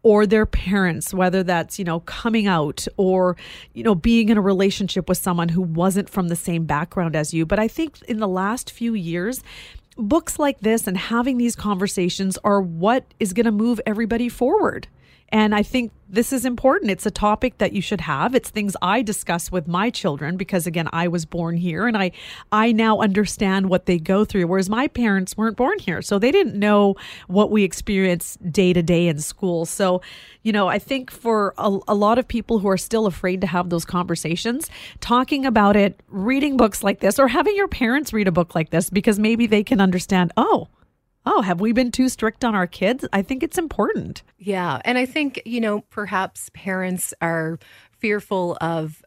or 0.03 0.25
their 0.25 0.45
parents 0.45 1.13
whether 1.13 1.43
that's 1.43 1.77
you 1.77 1.85
know 1.85 1.99
coming 2.01 2.47
out 2.47 2.87
or 2.97 3.35
you 3.73 3.83
know 3.83 3.93
being 3.93 4.29
in 4.29 4.37
a 4.37 4.41
relationship 4.41 5.07
with 5.09 5.17
someone 5.17 5.49
who 5.49 5.61
wasn't 5.61 6.09
from 6.09 6.27
the 6.29 6.35
same 6.35 6.65
background 6.65 7.15
as 7.15 7.33
you 7.33 7.45
but 7.45 7.59
i 7.59 7.67
think 7.67 8.01
in 8.03 8.19
the 8.19 8.27
last 8.27 8.71
few 8.71 8.93
years 8.93 9.43
books 10.01 10.39
like 10.39 10.59
this 10.59 10.87
and 10.87 10.97
having 10.97 11.37
these 11.37 11.55
conversations 11.55 12.37
are 12.43 12.61
what 12.61 13.05
is 13.19 13.33
going 13.33 13.45
to 13.45 13.51
move 13.51 13.79
everybody 13.85 14.29
forward. 14.29 14.87
And 15.31 15.55
I 15.55 15.63
think 15.63 15.91
this 16.09 16.33
is 16.33 16.43
important. 16.43 16.91
It's 16.91 17.05
a 17.05 17.11
topic 17.11 17.57
that 17.59 17.71
you 17.71 17.81
should 17.81 18.01
have. 18.01 18.35
It's 18.35 18.49
things 18.49 18.75
I 18.81 19.01
discuss 19.01 19.49
with 19.49 19.65
my 19.65 19.89
children 19.89 20.35
because 20.35 20.67
again, 20.67 20.89
I 20.91 21.07
was 21.07 21.25
born 21.25 21.55
here 21.55 21.87
and 21.87 21.97
I 21.97 22.11
I 22.51 22.73
now 22.73 22.99
understand 22.99 23.69
what 23.69 23.85
they 23.85 23.97
go 23.97 24.25
through 24.25 24.47
whereas 24.47 24.69
my 24.69 24.89
parents 24.89 25.37
weren't 25.37 25.55
born 25.55 25.79
here. 25.79 26.01
So 26.01 26.19
they 26.19 26.31
didn't 26.31 26.59
know 26.59 26.95
what 27.27 27.49
we 27.49 27.63
experience 27.63 28.37
day 28.51 28.73
to 28.73 28.83
day 28.83 29.07
in 29.07 29.19
school. 29.19 29.65
So, 29.65 30.01
you 30.43 30.51
know, 30.51 30.67
I 30.67 30.79
think 30.79 31.09
for 31.09 31.53
a, 31.57 31.79
a 31.87 31.95
lot 31.95 32.19
of 32.19 32.27
people 32.27 32.59
who 32.59 32.67
are 32.67 32.77
still 32.77 33.05
afraid 33.05 33.39
to 33.41 33.47
have 33.47 33.69
those 33.69 33.85
conversations, 33.85 34.69
talking 34.99 35.45
about 35.45 35.77
it, 35.77 36.01
reading 36.09 36.57
books 36.57 36.83
like 36.83 36.99
this 36.99 37.19
or 37.19 37.29
having 37.29 37.55
your 37.55 37.69
parents 37.69 38.11
read 38.11 38.27
a 38.27 38.33
book 38.33 38.53
like 38.53 38.71
this 38.71 38.89
because 38.89 39.17
maybe 39.17 39.47
they 39.47 39.63
can 39.63 39.79
understand, 39.79 40.33
"Oh, 40.35 40.67
oh, 41.25 41.41
have 41.41 41.61
we 41.61 41.71
been 41.71 41.91
too 41.91 42.09
strict 42.09 42.43
on 42.43 42.55
our 42.55 42.67
kids? 42.67 43.05
I 43.13 43.21
think 43.21 43.43
it's 43.43 43.57
important. 43.57 44.23
Yeah. 44.37 44.81
And 44.85 44.97
I 44.97 45.05
think, 45.05 45.41
you 45.45 45.61
know, 45.61 45.81
perhaps 45.89 46.49
parents 46.53 47.13
are 47.21 47.59
fearful 47.99 48.57
of 48.61 49.03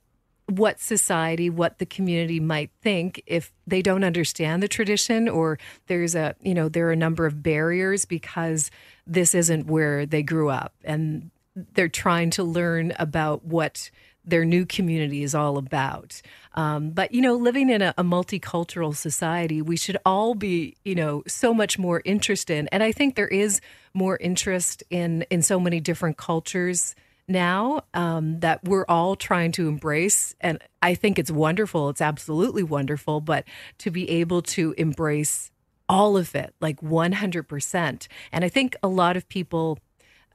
what 0.46 0.78
society, 0.78 1.48
what 1.48 1.78
the 1.78 1.86
community 1.86 2.38
might 2.38 2.70
think 2.82 3.22
if 3.26 3.52
they 3.66 3.80
don't 3.80 4.04
understand 4.04 4.62
the 4.62 4.68
tradition 4.68 5.28
or 5.28 5.58
there's 5.86 6.14
a, 6.14 6.36
you 6.42 6.54
know, 6.54 6.68
there 6.68 6.86
are 6.88 6.92
a 6.92 6.96
number 6.96 7.24
of 7.26 7.42
barriers 7.42 8.04
because 8.04 8.70
this 9.06 9.34
isn't 9.34 9.66
where 9.66 10.04
they 10.04 10.22
grew 10.22 10.50
up 10.50 10.74
and 10.84 11.30
they're 11.74 11.88
trying 11.88 12.30
to 12.30 12.44
learn 12.44 12.92
about 12.98 13.44
what 13.44 13.90
their 14.24 14.44
new 14.44 14.64
community 14.66 15.22
is 15.22 15.34
all 15.34 15.58
about. 15.58 16.20
Um, 16.54 16.90
but 16.90 17.12
you 17.12 17.20
know, 17.20 17.34
living 17.34 17.68
in 17.68 17.82
a, 17.82 17.94
a, 17.98 18.04
multicultural 18.04 18.94
society, 18.94 19.60
we 19.60 19.76
should 19.76 19.98
all 20.06 20.34
be, 20.34 20.76
you 20.84 20.94
know, 20.94 21.22
so 21.26 21.52
much 21.52 21.78
more 21.78 22.00
interested. 22.04 22.68
And 22.70 22.82
I 22.82 22.92
think 22.92 23.16
there 23.16 23.28
is 23.28 23.60
more 23.92 24.16
interest 24.18 24.82
in 24.90 25.22
in 25.30 25.42
so 25.42 25.58
many 25.58 25.80
different 25.80 26.16
cultures 26.16 26.94
now 27.26 27.82
um, 27.94 28.40
that 28.40 28.62
we're 28.64 28.84
all 28.88 29.16
trying 29.16 29.52
to 29.52 29.68
embrace. 29.68 30.34
And 30.40 30.58
I 30.82 30.94
think 30.94 31.18
it's 31.18 31.30
wonderful. 31.30 31.88
It's 31.88 32.00
absolutely 32.00 32.62
wonderful. 32.62 33.20
But 33.20 33.44
to 33.78 33.90
be 33.90 34.08
able 34.10 34.42
to 34.42 34.74
embrace 34.76 35.50
all 35.88 36.16
of 36.16 36.34
it, 36.34 36.54
like 36.60 36.80
100%. 36.80 38.08
And 38.32 38.44
I 38.44 38.48
think 38.48 38.76
a 38.82 38.88
lot 38.88 39.16
of 39.16 39.28
people. 39.28 39.78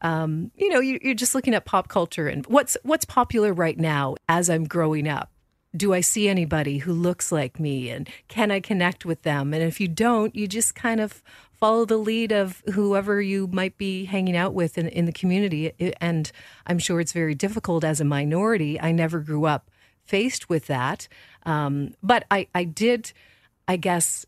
Um, 0.02 0.52
you 0.56 0.70
know, 0.70 0.80
you, 0.80 1.00
you're 1.02 1.14
just 1.14 1.36
looking 1.36 1.54
at 1.54 1.66
pop 1.66 1.88
culture 1.88 2.28
and 2.28 2.46
what's 2.48 2.78
what's 2.84 3.06
popular 3.06 3.54
right 3.54 3.78
now 3.78 4.16
as 4.28 4.50
I'm 4.50 4.66
growing 4.66 5.08
up 5.08 5.32
do 5.76 5.94
I 5.94 6.02
see 6.02 6.28
anybody 6.28 6.80
who 6.80 6.94
looks 6.94 7.32
like 7.32 7.60
me 7.60 7.90
and 7.90 8.10
can 8.28 8.50
I 8.52 8.60
connect 8.60 9.06
with 9.06 9.22
them? 9.22 9.54
And 9.54 9.62
if 9.62 9.80
you 9.80 9.88
don't, 9.88 10.36
you 10.36 10.48
just 10.48 10.74
kind 10.74 11.00
of 11.00 11.22
follow 11.54 11.86
the 11.86 11.98
lead 11.98 12.32
of 12.32 12.64
whoever 12.74 13.22
you 13.22 13.48
might 13.48 13.78
be 13.78 14.06
hanging 14.06 14.36
out 14.36 14.54
with 14.54 14.78
in, 14.78 14.88
in 14.88 15.06
the 15.06 15.12
community. 15.12 15.74
And 16.00 16.32
I'm 16.66 16.80
sure 16.80 17.00
it's 17.00 17.14
very 17.14 17.36
difficult 17.36 17.84
as 17.84 18.02
a 18.02 18.06
minority. 18.06 18.80
I 18.80 18.92
never 18.92 19.20
grew 19.20 19.46
up 19.46 19.70
faced 20.06 20.50
with 20.50 20.66
that. 20.68 21.08
Um, 21.46 21.94
but 22.02 22.26
I, 22.32 22.48
I 22.56 22.64
did, 22.64 23.12
I 23.68 23.76
guess, 23.76 24.26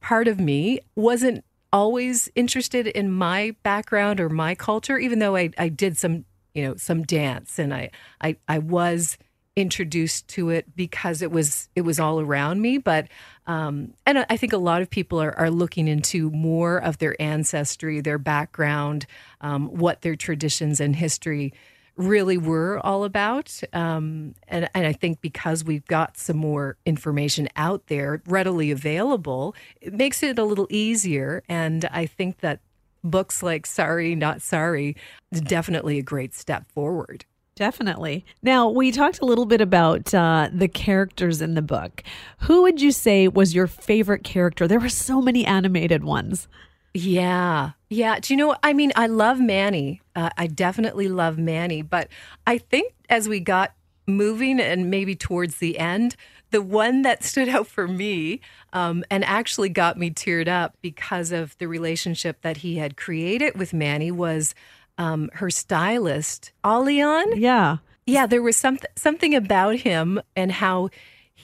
part 0.00 0.28
of 0.28 0.38
me 0.38 0.80
wasn't 0.96 1.44
always 1.74 2.30
interested 2.36 2.86
in 2.86 3.10
my 3.10 3.56
background 3.64 4.20
or 4.20 4.28
my 4.28 4.54
culture, 4.54 4.96
even 4.96 5.18
though 5.18 5.34
I, 5.34 5.50
I 5.58 5.68
did 5.68 5.98
some, 5.98 6.24
you 6.54 6.62
know, 6.62 6.76
some 6.76 7.02
dance 7.02 7.58
and 7.58 7.74
I, 7.74 7.90
I, 8.20 8.36
I 8.46 8.60
was 8.60 9.18
introduced 9.56 10.28
to 10.28 10.50
it 10.50 10.76
because 10.76 11.20
it 11.20 11.32
was 11.32 11.68
it 11.74 11.80
was 11.80 11.98
all 11.98 12.20
around 12.20 12.60
me. 12.60 12.78
But 12.78 13.08
um, 13.48 13.92
and 14.06 14.24
I 14.30 14.36
think 14.36 14.52
a 14.52 14.58
lot 14.58 14.82
of 14.82 14.90
people 14.90 15.20
are, 15.20 15.36
are 15.36 15.50
looking 15.50 15.88
into 15.88 16.30
more 16.30 16.78
of 16.78 16.98
their 16.98 17.20
ancestry 17.20 18.00
their 18.00 18.18
background 18.18 19.06
um, 19.40 19.66
what 19.68 20.02
their 20.02 20.16
traditions 20.16 20.80
and 20.80 20.94
history 20.94 21.52
really 21.96 22.36
were 22.36 22.80
all 22.84 23.04
about 23.04 23.60
um, 23.72 24.34
and, 24.48 24.68
and 24.74 24.86
I 24.86 24.92
think 24.92 25.20
because 25.20 25.64
we've 25.64 25.86
got 25.86 26.16
some 26.16 26.36
more 26.36 26.76
information 26.84 27.48
out 27.56 27.86
there 27.86 28.22
readily 28.26 28.70
available 28.70 29.54
it 29.80 29.92
makes 29.94 30.22
it 30.22 30.38
a 30.38 30.44
little 30.44 30.66
easier 30.70 31.42
and 31.48 31.84
I 31.92 32.06
think 32.06 32.40
that 32.40 32.60
books 33.04 33.42
like 33.42 33.66
Sari 33.66 34.14
Not 34.14 34.42
Sari 34.42 34.96
is 35.30 35.40
definitely 35.40 35.98
a 35.98 36.02
great 36.02 36.34
step 36.34 36.70
forward 36.72 37.24
Definitely. 37.56 38.24
Now, 38.42 38.68
we 38.68 38.90
talked 38.90 39.20
a 39.20 39.24
little 39.24 39.46
bit 39.46 39.60
about 39.60 40.12
uh, 40.12 40.48
the 40.52 40.66
characters 40.66 41.40
in 41.40 41.54
the 41.54 41.62
book. 41.62 42.02
Who 42.40 42.62
would 42.62 42.80
you 42.80 42.90
say 42.90 43.28
was 43.28 43.54
your 43.54 43.68
favorite 43.68 44.24
character? 44.24 44.66
There 44.66 44.80
were 44.80 44.88
so 44.88 45.22
many 45.22 45.46
animated 45.46 46.02
ones. 46.02 46.48
Yeah. 46.94 47.72
Yeah. 47.90 48.18
Do 48.20 48.32
you 48.32 48.38
know, 48.38 48.56
I 48.62 48.72
mean, 48.72 48.92
I 48.96 49.08
love 49.08 49.40
Manny. 49.40 50.00
Uh, 50.14 50.30
I 50.38 50.46
definitely 50.46 51.08
love 51.08 51.36
Manny. 51.38 51.82
But 51.82 52.08
I 52.46 52.58
think 52.58 52.94
as 53.10 53.28
we 53.28 53.40
got 53.40 53.74
moving 54.06 54.60
and 54.60 54.90
maybe 54.90 55.16
towards 55.16 55.56
the 55.56 55.78
end, 55.78 56.14
the 56.50 56.62
one 56.62 57.02
that 57.02 57.24
stood 57.24 57.48
out 57.48 57.66
for 57.66 57.88
me 57.88 58.40
um, 58.72 59.04
and 59.10 59.24
actually 59.24 59.68
got 59.68 59.98
me 59.98 60.10
teared 60.10 60.46
up 60.48 60.76
because 60.82 61.32
of 61.32 61.58
the 61.58 61.66
relationship 61.66 62.40
that 62.42 62.58
he 62.58 62.76
had 62.76 62.96
created 62.96 63.58
with 63.58 63.72
Manny 63.72 64.12
was 64.12 64.54
um, 64.96 65.30
her 65.34 65.50
stylist, 65.50 66.52
Alian. 66.64 67.32
Yeah. 67.34 67.78
Yeah, 68.06 68.26
there 68.26 68.42
was 68.42 68.56
something 68.56 68.90
something 68.96 69.34
about 69.34 69.76
him 69.76 70.20
and 70.36 70.52
how 70.52 70.90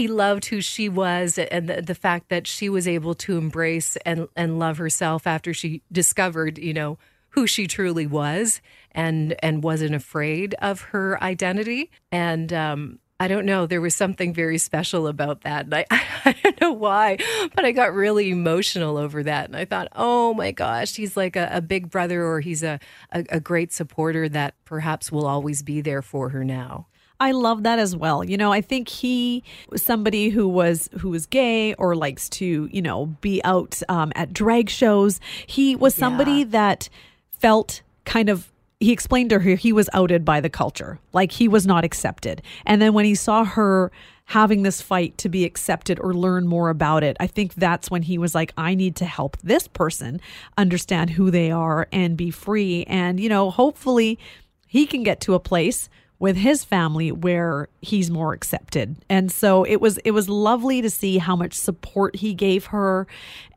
he 0.01 0.09
loved 0.09 0.47
who 0.47 0.63
she 0.63 0.89
was 0.89 1.37
and 1.37 1.69
the, 1.69 1.83
the, 1.83 1.95
fact 1.95 2.31
that 2.31 2.47
she 2.47 2.71
was 2.71 2.89
able 2.89 3.15
to 3.15 3.37
embrace 3.37 3.99
and, 4.07 4.29
and 4.35 4.59
love 4.59 4.79
herself 4.79 5.27
after 5.27 5.53
she 5.53 5.83
discovered, 5.93 6.57
you 6.57 6.73
know, 6.73 6.97
who 7.29 7.47
she 7.47 7.67
truly 7.67 8.07
was 8.07 8.63
and 8.93 9.37
and 9.43 9.63
wasn't 9.63 9.95
afraid 9.95 10.55
of 10.55 10.81
her 10.81 11.23
identity. 11.23 11.91
And 12.11 12.51
um, 12.51 12.99
I 13.21 13.29
don't 13.29 13.45
know. 13.45 13.67
There 13.67 13.83
was 13.83 13.95
something 13.95 14.33
very 14.33 14.57
special 14.57 15.07
about 15.07 15.43
that. 15.43 15.67
And 15.67 15.75
I, 15.75 15.85
I 16.25 16.35
don't 16.43 16.61
know 16.63 16.73
why, 16.73 17.19
but 17.55 17.67
I 17.67 17.73
got 17.73 17.93
really 17.93 18.31
emotional 18.31 18.97
over 18.97 19.23
that. 19.25 19.49
And 19.49 19.57
I 19.57 19.67
thought, 19.67 19.89
oh 19.95 20.33
my 20.33 20.51
gosh, 20.51 20.95
he's 20.97 21.15
like 21.15 21.37
a, 21.37 21.51
a 21.53 21.61
big 21.61 21.91
brother 21.91 22.25
or 22.25 22.41
he's 22.41 22.63
a, 22.63 22.81
a, 23.13 23.27
a 23.29 23.41
great 23.41 23.71
supporter 23.71 24.31
that 24.31 24.55
perhaps 24.65 25.13
will 25.13 25.27
always 25.27 25.63
be 25.63 25.83
there 25.83 26.01
for 26.01 26.31
her 26.31 26.43
now. 26.43 26.87
I 27.21 27.33
love 27.33 27.63
that 27.65 27.79
as 27.79 27.95
well. 27.95 28.25
You 28.25 28.39
know, 28.39 28.51
I 28.51 28.63
think 28.63 28.89
he 28.89 29.45
was 29.69 29.83
somebody 29.83 30.31
who 30.31 30.49
was 30.49 30.89
who 31.01 31.11
was 31.11 31.27
gay 31.27 31.75
or 31.75 31.95
likes 31.95 32.29
to, 32.31 32.69
you 32.73 32.83
know, 32.83 33.07
be 33.21 33.43
out 33.45 33.81
um, 33.91 34.11
at 34.17 34.33
drag 34.33 34.71
shows. 34.71 35.21
He 35.47 35.77
was 35.77 35.95
somebody 35.95 36.39
yeah. 36.39 36.45
that 36.47 36.89
felt 37.33 37.83
kind 38.07 38.31
of 38.31 38.51
he 38.81 38.93
explained 38.93 39.29
to 39.31 39.41
her 39.41 39.55
he 39.57 39.73
was 39.73 39.91
outed 39.93 40.25
by 40.25 40.41
the 40.41 40.49
culture, 40.49 40.99
like 41.13 41.33
he 41.33 41.47
was 41.47 41.67
not 41.67 41.85
accepted. 41.85 42.41
And 42.65 42.81
then 42.81 42.95
when 42.95 43.05
he 43.05 43.15
saw 43.15 43.45
her 43.45 43.93
having 44.25 44.63
this 44.63 44.81
fight 44.81 45.19
to 45.19 45.29
be 45.29 45.45
accepted 45.45 45.99
or 46.01 46.15
learn 46.15 46.47
more 46.47 46.71
about 46.71 47.03
it, 47.03 47.17
I 47.21 47.27
think 47.27 47.55
that's 47.55 47.91
when 47.91 48.03
he 48.03 48.17
was 48.17 48.35
like, 48.35 48.55
I 48.57 48.75
need 48.75 48.97
to 48.97 49.05
help 49.05 49.37
this 49.43 49.69
person 49.69 50.21
understand 50.57 51.11
who 51.11 51.31
they 51.31 51.51
are 51.51 51.89
and 51.93 52.17
be 52.17 52.31
free. 52.31 52.85
And, 52.85 53.21
you 53.21 53.29
know, 53.29 53.51
hopefully 53.51 54.19
he 54.67 54.87
can 54.87 55.03
get 55.03 55.21
to 55.23 55.35
a 55.35 55.41
place 55.41 55.91
with 56.21 56.37
his 56.37 56.63
family 56.63 57.11
where 57.11 57.69
he's 57.81 58.11
more 58.11 58.35
accepted. 58.35 58.95
And 59.09 59.33
so 59.33 59.65
it 59.65 59.81
was 59.81 59.99
it 60.05 60.13
was 60.13 60.29
lovely 60.29 60.83
to 60.83 60.91
see 60.91 61.19
how 61.19 61.35
much 61.35 61.55
support 61.55 62.17
he 62.17 62.35
gave 62.35 62.67
her 62.67 63.07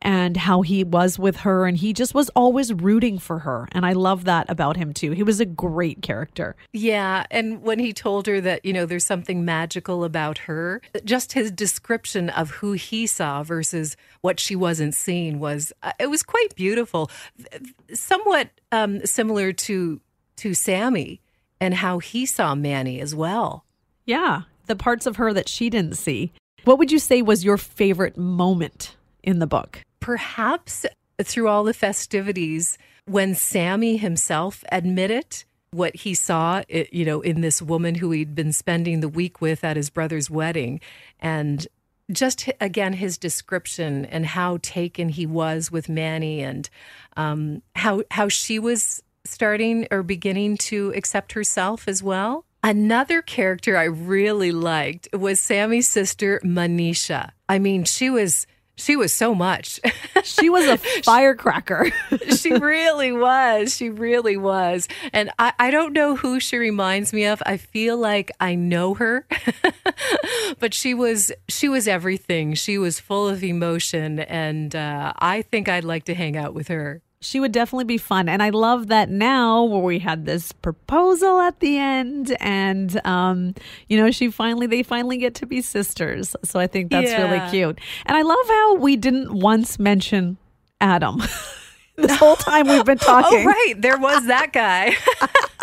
and 0.00 0.36
how 0.36 0.62
he 0.62 0.82
was 0.82 1.18
with 1.18 1.36
her 1.38 1.66
and 1.66 1.76
he 1.76 1.92
just 1.92 2.14
was 2.14 2.30
always 2.30 2.72
rooting 2.72 3.18
for 3.18 3.40
her. 3.40 3.68
And 3.72 3.84
I 3.84 3.92
love 3.92 4.24
that 4.24 4.50
about 4.50 4.78
him 4.78 4.94
too. 4.94 5.12
He 5.12 5.22
was 5.22 5.40
a 5.40 5.46
great 5.46 6.00
character. 6.02 6.56
Yeah, 6.72 7.26
and 7.30 7.62
when 7.62 7.78
he 7.78 7.92
told 7.92 8.26
her 8.26 8.40
that, 8.40 8.64
you 8.64 8.72
know, 8.72 8.86
there's 8.86 9.06
something 9.06 9.44
magical 9.44 10.02
about 10.02 10.38
her, 10.38 10.80
just 11.04 11.34
his 11.34 11.52
description 11.52 12.30
of 12.30 12.50
who 12.50 12.72
he 12.72 13.06
saw 13.06 13.42
versus 13.42 13.96
what 14.22 14.40
she 14.40 14.56
wasn't 14.56 14.94
seeing 14.94 15.38
was 15.38 15.72
uh, 15.82 15.92
it 16.00 16.08
was 16.08 16.22
quite 16.22 16.54
beautiful. 16.56 17.10
Somewhat 17.92 18.48
um, 18.72 19.04
similar 19.04 19.52
to 19.52 20.00
to 20.36 20.54
Sammy 20.54 21.20
and 21.64 21.74
how 21.74 21.98
he 21.98 22.26
saw 22.26 22.54
Manny 22.54 23.00
as 23.00 23.14
well. 23.14 23.64
Yeah, 24.04 24.42
the 24.66 24.76
parts 24.76 25.06
of 25.06 25.16
her 25.16 25.32
that 25.32 25.48
she 25.48 25.70
didn't 25.70 25.96
see. 25.96 26.32
What 26.64 26.78
would 26.78 26.92
you 26.92 26.98
say 26.98 27.22
was 27.22 27.44
your 27.44 27.58
favorite 27.58 28.16
moment 28.16 28.96
in 29.22 29.38
the 29.38 29.46
book? 29.46 29.80
Perhaps 30.00 30.86
through 31.22 31.48
all 31.48 31.64
the 31.64 31.74
festivities 31.74 32.78
when 33.06 33.34
Sammy 33.34 33.96
himself 33.96 34.64
admitted 34.70 35.44
what 35.70 35.96
he 35.96 36.14
saw, 36.14 36.62
you 36.68 37.04
know, 37.04 37.20
in 37.20 37.40
this 37.40 37.60
woman 37.60 37.96
who 37.96 38.10
he'd 38.12 38.34
been 38.34 38.52
spending 38.52 39.00
the 39.00 39.08
week 39.08 39.40
with 39.40 39.64
at 39.64 39.76
his 39.76 39.90
brother's 39.90 40.30
wedding 40.30 40.80
and 41.18 41.66
just 42.12 42.50
again 42.60 42.92
his 42.92 43.16
description 43.16 44.04
and 44.06 44.26
how 44.26 44.58
taken 44.62 45.08
he 45.08 45.26
was 45.26 45.72
with 45.72 45.88
Manny 45.88 46.40
and 46.40 46.68
um, 47.16 47.62
how 47.74 48.02
how 48.10 48.28
she 48.28 48.58
was 48.58 49.02
starting 49.24 49.86
or 49.90 50.02
beginning 50.02 50.56
to 50.58 50.92
accept 50.94 51.32
herself 51.32 51.88
as 51.88 52.02
well. 52.02 52.44
Another 52.62 53.20
character 53.20 53.76
I 53.76 53.84
really 53.84 54.52
liked 54.52 55.08
was 55.12 55.38
Sammy's 55.38 55.88
sister, 55.88 56.40
Manisha. 56.42 57.30
I 57.48 57.58
mean, 57.58 57.84
she 57.84 58.08
was 58.08 58.46
she 58.76 58.96
was 58.96 59.12
so 59.12 59.34
much. 59.34 59.80
she 60.24 60.50
was 60.50 60.66
a 60.66 60.78
firecracker. 60.78 61.92
she 62.36 62.52
really 62.54 63.12
was. 63.12 63.74
She 63.74 63.90
really 63.90 64.36
was. 64.36 64.88
And 65.12 65.30
I, 65.38 65.52
I 65.58 65.70
don't 65.70 65.92
know 65.92 66.16
who 66.16 66.40
she 66.40 66.56
reminds 66.56 67.12
me 67.12 67.26
of. 67.26 67.42
I 67.46 67.56
feel 67.56 67.96
like 67.96 68.32
I 68.40 68.56
know 68.56 68.94
her. 68.94 69.26
but 70.58 70.74
she 70.74 70.94
was 70.94 71.30
she 71.48 71.68
was 71.68 71.86
everything. 71.86 72.54
She 72.54 72.78
was 72.78 72.98
full 72.98 73.28
of 73.28 73.44
emotion 73.44 74.20
and 74.20 74.74
uh, 74.74 75.12
I 75.18 75.42
think 75.42 75.68
I'd 75.68 75.84
like 75.84 76.04
to 76.04 76.14
hang 76.14 76.36
out 76.36 76.54
with 76.54 76.68
her 76.68 77.02
she 77.24 77.40
would 77.40 77.52
definitely 77.52 77.84
be 77.84 77.98
fun. 77.98 78.28
And 78.28 78.42
I 78.42 78.50
love 78.50 78.88
that 78.88 79.08
now 79.08 79.64
where 79.64 79.80
we 79.80 79.98
had 79.98 80.26
this 80.26 80.52
proposal 80.52 81.40
at 81.40 81.60
the 81.60 81.78
end 81.78 82.36
and 82.38 83.04
um, 83.06 83.54
you 83.88 83.96
know, 83.96 84.10
she 84.10 84.30
finally 84.30 84.66
they 84.66 84.82
finally 84.82 85.16
get 85.16 85.34
to 85.36 85.46
be 85.46 85.62
sisters. 85.62 86.36
So 86.44 86.60
I 86.60 86.66
think 86.66 86.90
that's 86.90 87.10
yeah. 87.10 87.22
really 87.22 87.50
cute. 87.50 87.78
And 88.04 88.16
I 88.16 88.22
love 88.22 88.46
how 88.46 88.74
we 88.76 88.96
didn't 88.96 89.32
once 89.32 89.78
mention 89.78 90.36
Adam. 90.80 91.22
this 91.96 92.14
whole 92.16 92.36
time 92.36 92.68
we've 92.68 92.84
been 92.84 92.98
talking. 93.12 93.40
Oh 93.40 93.44
right, 93.44 93.74
there 93.78 93.98
was 93.98 94.26
that 94.26 94.52
guy. 94.52 94.94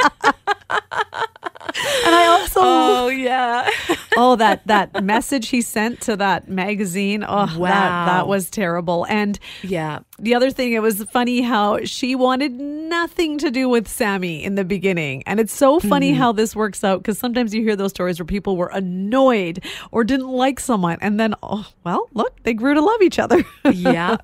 and 2.06 2.16
I 2.16 2.26
also 2.28 2.62
Oh 3.04 3.08
yeah. 3.08 3.70
oh 4.18 4.36
that 4.36 4.66
that 4.68 5.04
message 5.04 5.50
he 5.50 5.62
sent 5.62 6.02
to 6.02 6.16
that 6.18 6.48
magazine. 6.48 7.24
Oh 7.24 7.48
wow. 7.58 7.70
that 7.70 8.06
that 8.06 8.28
was 8.28 8.50
terrible. 8.50 9.06
And 9.10 9.40
yeah. 9.64 10.00
The 10.20 10.36
other 10.36 10.52
thing 10.52 10.74
it 10.74 10.84
was 10.84 11.04
funny 11.06 11.42
how 11.42 11.84
she 11.84 12.14
wanted 12.14 12.52
nothing 12.60 13.40
to 13.40 13.50
do 13.50 13.68
with 13.68 13.88
Sammy 13.88 14.44
in 14.44 14.54
the 14.54 14.64
beginning. 14.64 15.24
And 15.26 15.40
it's 15.40 15.54
so 15.54 15.80
funny 15.80 16.12
mm-hmm. 16.12 16.22
how 16.22 16.32
this 16.32 16.56
works 16.56 16.84
out 16.84 17.04
cuz 17.04 17.18
sometimes 17.18 17.56
you 17.56 17.64
hear 17.64 17.76
those 17.76 17.90
stories 17.90 18.20
where 18.20 18.26
people 18.26 18.56
were 18.56 18.72
annoyed 18.74 19.64
or 19.92 20.04
didn't 20.04 20.30
like 20.30 20.60
someone 20.60 20.98
and 21.02 21.20
then 21.20 21.34
oh 21.42 21.68
well, 21.84 22.08
look, 22.14 22.44
they 22.44 22.54
grew 22.54 22.76
to 22.76 22.82
love 22.82 23.02
each 23.02 23.18
other. 23.18 23.44
yeah. 23.72 24.18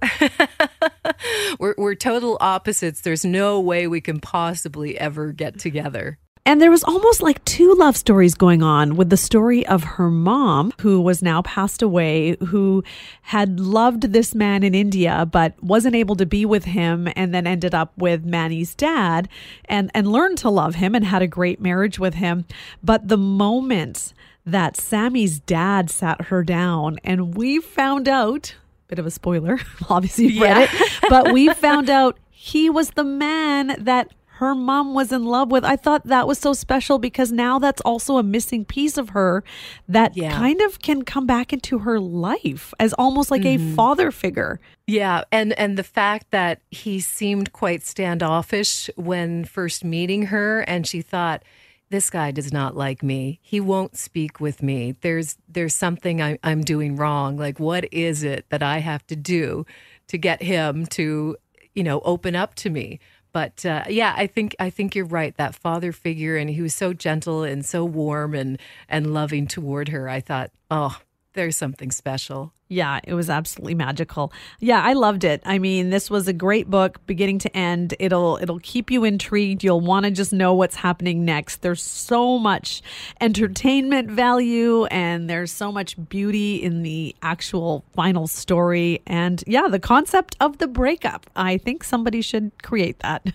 we're 1.60 1.74
we're 1.77 1.96
total 1.96 2.38
opposites. 2.41 3.01
There's 3.01 3.25
no 3.25 3.60
way 3.60 3.88
we 3.88 4.01
can 4.01 4.19
possibly 4.19 5.00
ever 5.00 5.31
get 5.31 5.57
together. 5.68 6.18
And 6.48 6.62
there 6.62 6.72
was 6.72 6.86
almost 6.86 7.22
like 7.22 7.44
two 7.44 7.74
love 7.74 7.98
stories 7.98 8.34
going 8.34 8.64
on 8.64 8.96
with 8.96 9.10
the 9.10 9.18
story 9.18 9.68
of 9.68 9.84
her 9.84 10.10
mom, 10.10 10.72
who 10.80 11.02
was 11.02 11.22
now 11.22 11.42
passed 11.42 11.82
away, 11.82 12.38
who 12.40 12.86
had 13.24 13.60
loved 13.60 14.14
this 14.14 14.34
man 14.34 14.64
in 14.64 14.74
India, 14.74 15.28
but 15.30 15.62
wasn't 15.62 15.96
able 15.96 16.16
to 16.16 16.26
be 16.26 16.46
with 16.46 16.64
him, 16.64 17.10
and 17.18 17.36
then 17.36 17.46
ended 17.46 17.76
up 17.76 17.92
with 17.98 18.24
Manny's 18.24 18.74
dad 18.76 19.28
and, 19.66 19.92
and 19.94 20.10
learned 20.10 20.38
to 20.38 20.50
love 20.50 20.76
him 20.76 20.96
and 20.96 21.04
had 21.04 21.22
a 21.22 21.28
great 21.28 21.60
marriage 21.60 22.00
with 22.00 22.14
him. 22.14 22.46
But 22.82 23.10
the 23.10 23.18
moment 23.18 24.14
that 24.46 24.78
Sammy's 24.78 25.42
dad 25.42 25.90
sat 25.90 26.28
her 26.28 26.44
down 26.44 26.98
and 27.04 27.36
we 27.36 27.60
found 27.60 28.08
out, 28.08 28.56
bit 28.88 29.00
of 29.00 29.06
a 29.06 29.12
spoiler, 29.12 29.60
obviously 29.90 30.28
you've 30.28 30.42
read 30.42 30.70
it, 30.70 30.92
but 31.10 31.34
we 31.34 31.54
found 31.54 31.90
out 31.90 32.18
he 32.30 32.70
was 32.70 32.92
the 32.92 33.04
man 33.04 33.76
that 33.80 34.14
her 34.39 34.56
mom 34.56 34.94
was 34.94 35.12
in 35.12 35.25
love 35.25 35.51
with. 35.51 35.63
I 35.63 35.75
thought 35.75 36.03
that 36.06 36.27
was 36.27 36.39
so 36.39 36.53
special 36.53 37.00
because 37.00 37.32
now 37.32 37.60
that's 37.60 37.82
also 37.82 38.17
a 38.17 38.24
missing 38.24 38.65
piece 38.65 38.98
of 38.98 39.10
her 39.10 39.44
that 39.88 40.15
Yeah. 40.17 40.32
kind 40.32 40.62
of 40.62 40.79
can 40.82 41.03
come 41.03 41.25
back 41.25 41.53
into 41.53 41.79
her 41.79 42.00
life 42.00 42.74
as 42.79 42.94
almost 42.94 43.29
like 43.32 43.41
Mm-hmm. 43.44 43.74
a 43.74 43.75
father 43.75 44.12
figure. 44.12 44.60
Yeah, 44.88 45.24
and 45.32 45.53
and 45.60 45.77
the 45.77 45.84
fact 45.84 46.32
that 46.32 46.62
he 46.72 47.00
seemed 47.00 47.51
quite 47.51 47.84
standoffish 47.86 48.89
when 48.96 49.46
first 49.46 49.84
meeting 49.84 50.24
her 50.27 50.62
and 50.62 50.86
she 50.88 51.01
thought 51.01 51.44
this 51.89 52.10
guy 52.10 52.32
does 52.32 52.51
not 52.51 52.75
like 52.75 53.01
me. 53.01 53.39
He 53.41 53.60
won't 53.62 53.96
speak 53.98 54.39
with 54.41 54.62
me. 54.62 54.96
There's 55.01 55.38
there's 55.48 55.74
something 55.74 56.22
I, 56.22 56.38
I'm 56.44 56.62
doing 56.62 56.96
wrong. 56.96 57.38
Like 57.38 57.60
what 57.60 57.91
is 57.94 58.24
it 58.24 58.46
that 58.50 58.62
I 58.63 58.79
have 58.79 59.06
to 59.08 59.15
do 59.15 59.65
to 60.08 60.17
get 60.17 60.41
him 60.44 60.86
to 60.88 61.38
you 61.74 61.84
know 61.84 62.01
open 62.01 62.36
up 62.36 62.56
to 62.56 62.70
me? 62.70 63.00
But 63.38 63.67
uh, 63.67 63.84
yeah, 63.88 64.15
I 64.17 64.25
think 64.25 64.56
I 64.58 64.72
think 64.72 64.96
you're 64.96 65.06
right. 65.06 65.38
That 65.38 65.53
father 65.53 65.91
figure, 65.91 66.38
and 66.38 66.50
he 66.50 66.60
was 66.60 66.74
so 66.74 66.91
gentle 66.91 67.44
and 67.44 67.63
so 67.63 67.86
warm 67.86 68.34
and 68.34 68.60
and 68.89 69.13
loving 69.13 69.46
toward 69.46 69.89
her. 69.89 70.10
I 70.10 70.22
thought, 70.22 70.50
oh, 70.72 70.98
there's 71.38 71.56
something 71.56 71.91
special. 71.91 72.51
Yeah, 72.67 73.00
it 73.03 73.13
was 73.13 73.29
absolutely 73.29 73.75
magical. 73.75 74.34
Yeah, 74.60 74.82
I 74.84 74.94
loved 74.94 75.24
it. 75.24 75.41
I 75.46 75.60
mean, 75.60 75.91
this 75.91 76.10
was 76.10 76.27
a 76.27 76.34
great 76.34 76.67
book 76.67 77.00
beginning 77.06 77.38
to 77.39 77.56
end. 77.56 77.94
It'll 78.00 78.39
it'll 78.41 78.60
keep 78.60 78.89
you 78.89 79.03
intrigued. 79.03 79.63
You'll 79.63 79.79
want 79.79 80.06
to 80.06 80.12
just 80.12 80.34
know 80.34 80.56
what's 80.56 80.75
happening 80.75 81.24
next. 81.24 81.62
There's 81.62 81.82
so 81.82 82.39
much 82.39 82.82
entertainment 83.22 84.10
value 84.10 84.86
and 84.86 85.29
there's 85.29 85.51
so 85.51 85.72
much 85.72 85.96
beauty 86.10 86.56
in 86.56 86.82
the 86.82 87.15
actual 87.22 87.86
final 87.94 88.25
story 88.25 89.03
and 89.06 89.44
yeah, 89.46 89.67
the 89.70 89.79
concept 89.79 90.36
of 90.41 90.58
the 90.58 90.67
breakup. 90.67 91.29
I 91.36 91.60
think 91.60 91.84
somebody 91.84 92.22
should 92.22 92.51
create 92.63 93.00
that. 93.00 93.25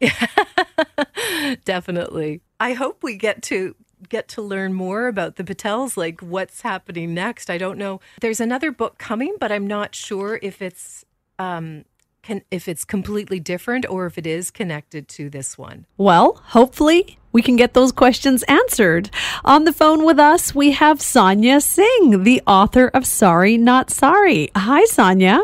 Definitely. 1.64 2.40
I 2.60 2.74
hope 2.74 3.02
we 3.02 3.16
get 3.16 3.42
to 3.44 3.74
get 4.08 4.28
to 4.28 4.42
learn 4.42 4.74
more 4.74 5.06
about 5.06 5.36
the 5.36 5.44
Patels, 5.44 5.96
like 5.96 6.20
what's 6.20 6.62
happening 6.62 7.14
next. 7.14 7.50
I 7.50 7.58
don't 7.58 7.78
know. 7.78 8.00
There's 8.20 8.40
another 8.40 8.70
book 8.70 8.98
coming, 8.98 9.36
but 9.38 9.52
I'm 9.52 9.66
not 9.66 9.94
sure 9.94 10.38
if 10.42 10.62
it's 10.62 11.04
um 11.38 11.84
can 12.22 12.42
if 12.50 12.68
it's 12.68 12.84
completely 12.84 13.40
different 13.40 13.84
or 13.88 14.06
if 14.06 14.16
it 14.16 14.26
is 14.26 14.50
connected 14.50 15.08
to 15.08 15.28
this 15.28 15.58
one. 15.58 15.86
Well, 15.96 16.40
hopefully 16.46 17.18
we 17.32 17.42
can 17.42 17.56
get 17.56 17.74
those 17.74 17.92
questions 17.92 18.42
answered. 18.44 19.10
On 19.44 19.64
the 19.64 19.72
phone 19.72 20.04
with 20.04 20.18
us, 20.18 20.54
we 20.54 20.72
have 20.72 21.02
Sonya 21.02 21.60
Singh, 21.60 22.22
the 22.22 22.42
author 22.46 22.88
of 22.88 23.06
Sari 23.06 23.56
Not 23.58 23.90
Sari. 23.90 24.50
Hi, 24.54 24.84
Sonya. 24.84 25.42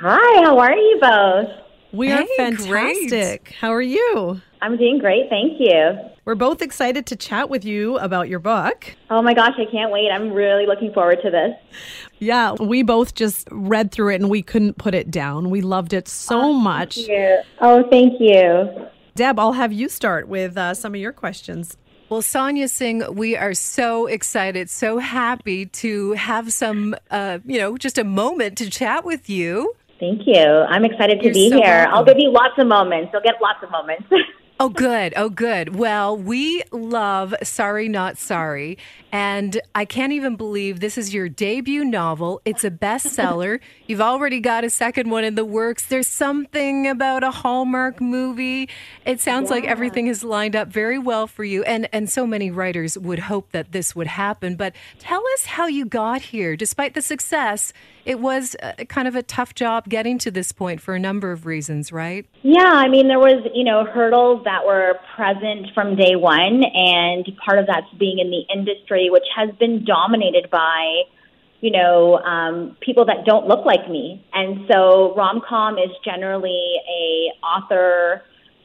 Hi, 0.00 0.44
how 0.44 0.58
are 0.58 0.76
you 0.76 0.98
both? 1.00 1.48
We 1.92 2.10
are 2.12 2.24
fantastic. 2.36 3.44
great. 3.44 3.54
How 3.60 3.72
are 3.72 3.82
you? 3.82 4.40
I'm 4.62 4.76
doing 4.76 4.98
great, 4.98 5.28
thank 5.28 5.58
you. 5.58 6.11
We're 6.24 6.36
both 6.36 6.62
excited 6.62 7.06
to 7.06 7.16
chat 7.16 7.50
with 7.50 7.64
you 7.64 7.98
about 7.98 8.28
your 8.28 8.38
book. 8.38 8.94
Oh 9.10 9.22
my 9.22 9.34
gosh, 9.34 9.54
I 9.58 9.64
can't 9.64 9.90
wait. 9.90 10.08
I'm 10.08 10.32
really 10.32 10.66
looking 10.66 10.92
forward 10.92 11.18
to 11.24 11.30
this. 11.30 11.50
Yeah, 12.20 12.52
we 12.52 12.84
both 12.84 13.16
just 13.16 13.48
read 13.50 13.90
through 13.90 14.12
it 14.12 14.20
and 14.20 14.30
we 14.30 14.40
couldn't 14.40 14.78
put 14.78 14.94
it 14.94 15.10
down. 15.10 15.50
We 15.50 15.62
loved 15.62 15.92
it 15.92 16.06
so 16.06 16.52
much. 16.52 16.96
Yeah. 16.96 17.42
Oh, 17.60 17.82
thank 17.90 18.20
you. 18.20 18.86
Deb, 19.16 19.40
I'll 19.40 19.54
have 19.54 19.72
you 19.72 19.88
start 19.88 20.28
with 20.28 20.56
uh, 20.56 20.74
some 20.74 20.94
of 20.94 21.00
your 21.00 21.12
questions. 21.12 21.76
Well, 22.08 22.22
Sonya 22.22 22.68
Singh, 22.68 23.16
we 23.16 23.36
are 23.36 23.54
so 23.54 24.06
excited, 24.06 24.70
so 24.70 24.98
happy 24.98 25.66
to 25.66 26.12
have 26.12 26.52
some, 26.52 26.94
uh, 27.10 27.40
you 27.44 27.58
know, 27.58 27.76
just 27.76 27.98
a 27.98 28.04
moment 28.04 28.58
to 28.58 28.70
chat 28.70 29.04
with 29.04 29.28
you. 29.28 29.74
Thank 29.98 30.22
you. 30.26 30.40
I'm 30.40 30.84
excited 30.84 31.18
to 31.18 31.24
You're 31.24 31.34
be 31.34 31.50
so 31.50 31.56
here. 31.56 31.64
welcome. 31.64 31.94
I'll 31.94 32.04
give 32.04 32.18
you 32.18 32.30
lots 32.30 32.54
of 32.58 32.68
moments. 32.68 33.10
You'll 33.12 33.22
get 33.22 33.40
lots 33.42 33.62
of 33.64 33.70
moments. 33.72 34.04
Oh, 34.62 34.68
good. 34.68 35.12
Oh, 35.16 35.28
good. 35.28 35.74
Well, 35.74 36.16
we 36.16 36.62
love 36.70 37.34
Sari 37.42 37.88
Not 37.88 38.16
Sari. 38.16 38.78
And 39.10 39.60
I 39.74 39.84
can't 39.84 40.12
even 40.12 40.36
believe 40.36 40.78
this 40.78 40.96
is 40.96 41.12
your 41.12 41.28
debut 41.28 41.84
novel. 41.84 42.40
It's 42.44 42.62
a 42.62 42.70
bestseller. 42.70 43.58
You've 43.88 44.00
already 44.00 44.38
got 44.38 44.62
a 44.62 44.70
second 44.70 45.10
one 45.10 45.24
in 45.24 45.34
the 45.34 45.44
works. 45.44 45.86
There's 45.86 46.06
something 46.06 46.86
about 46.86 47.24
a 47.24 47.32
Hallmark 47.32 48.00
movie. 48.00 48.68
It 49.04 49.20
sounds 49.20 49.50
like 49.50 49.64
everything 49.64 50.06
has 50.06 50.22
lined 50.22 50.54
up 50.54 50.68
very 50.68 50.96
well 50.96 51.26
for 51.26 51.42
you. 51.42 51.64
And, 51.64 51.88
and 51.92 52.08
so 52.08 52.24
many 52.24 52.52
writers 52.52 52.96
would 52.96 53.18
hope 53.18 53.50
that 53.50 53.72
this 53.72 53.96
would 53.96 54.06
happen. 54.06 54.54
But 54.54 54.76
tell 55.00 55.24
us 55.34 55.44
how 55.44 55.66
you 55.66 55.86
got 55.86 56.22
here. 56.22 56.56
Despite 56.56 56.94
the 56.94 57.02
success, 57.02 57.72
it 58.04 58.20
was 58.20 58.56
uh, 58.62 58.72
kind 58.88 59.08
of 59.08 59.16
a 59.16 59.22
tough 59.22 59.54
job 59.54 59.88
getting 59.88 60.18
to 60.18 60.30
this 60.30 60.52
point 60.52 60.80
for 60.80 60.94
a 60.94 60.98
number 60.98 61.32
of 61.32 61.46
reasons, 61.46 61.92
right? 61.92 62.26
yeah, 62.42 62.62
I 62.64 62.88
mean, 62.88 63.08
there 63.08 63.18
was, 63.18 63.48
you 63.54 63.64
know, 63.64 63.84
hurdles 63.84 64.44
that 64.44 64.66
were 64.66 64.98
present 65.16 65.68
from 65.74 65.96
day 65.96 66.16
one, 66.16 66.62
and 66.74 67.26
part 67.44 67.58
of 67.58 67.66
that's 67.66 67.92
being 67.98 68.18
in 68.18 68.30
the 68.30 68.42
industry, 68.52 69.08
which 69.10 69.26
has 69.36 69.50
been 69.56 69.84
dominated 69.84 70.50
by 70.50 71.02
you 71.62 71.70
know, 71.70 72.18
um, 72.18 72.76
people 72.80 73.04
that 73.06 73.24
don't 73.24 73.46
look 73.46 73.64
like 73.64 73.88
me. 73.88 74.26
And 74.34 74.66
so 74.68 75.14
rom-com 75.14 75.78
is 75.78 75.90
generally 76.04 76.74
a 76.88 77.46
author 77.46 78.22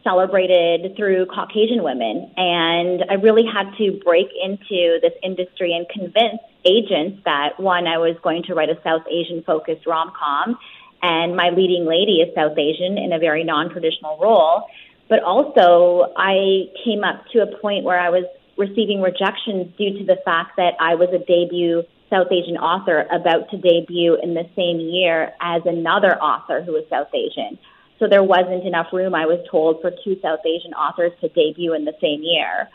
celebrated 0.08 0.96
through 0.96 1.26
Caucasian 1.26 1.84
women. 1.84 2.32
And 2.38 3.04
I 3.10 3.16
really 3.16 3.44
had 3.44 3.76
to 3.78 4.00
break 4.06 4.28
into 4.42 5.00
this 5.02 5.14
industry 5.22 5.76
and 5.76 5.88
convince 5.90 6.40
agents 6.64 7.22
that 7.26 7.60
one, 7.60 7.88
I 7.88 7.98
was 7.98 8.16
going 8.24 8.44
to 8.44 8.54
write 8.54 8.70
a 8.70 8.80
South 8.84 9.04
Asian 9.12 9.44
focused 9.44 9.86
rom-com 9.86 10.58
and 11.02 11.36
my 11.36 11.50
leading 11.50 11.86
lady 11.86 12.22
is 12.22 12.34
South 12.34 12.58
Asian 12.58 12.98
in 12.98 13.14
a 13.14 13.20
very 13.20 13.44
non-traditional 13.44 14.18
role. 14.20 14.64
But 15.10 15.24
also 15.24 16.14
I 16.18 16.68
came 16.84 17.04
up 17.04 17.26
to 17.34 17.40
a 17.40 17.58
point 17.60 17.84
where 17.84 18.00
I 18.00 18.10
was 18.10 18.26
receiving 18.58 19.02
rejections 19.02 19.72
due 19.78 20.00
to 20.00 20.06
the 20.06 20.18
fact 20.26 20.58
that 20.58 20.74
I 20.80 20.96
was 20.96 21.10
a 21.14 21.20
debut 21.20 21.84
South 22.10 22.32
Asian 22.32 22.58
author 22.58 23.06
about 23.12 23.50
to 23.52 23.58
debut 23.58 24.18
in 24.22 24.34
the 24.34 24.48
same 24.56 24.80
year 24.80 25.34
as 25.42 25.62
another 25.66 26.18
author 26.20 26.64
who 26.64 26.72
was 26.72 26.86
South 26.90 27.10
Asian. 27.14 27.60
So 28.00 28.08
there 28.08 28.24
wasn't 28.24 28.66
enough 28.66 28.88
room, 28.94 29.16
I 29.16 29.26
was 29.26 29.40
told, 29.50 29.82
for 29.82 29.92
two 30.04 30.18
South 30.22 30.40
Asian 30.46 30.74
authors 30.74 31.12
to 31.22 31.30
debut 31.30 31.74
in 31.74 31.86
the 31.86 31.96
same 32.02 32.22
year. 32.22 32.70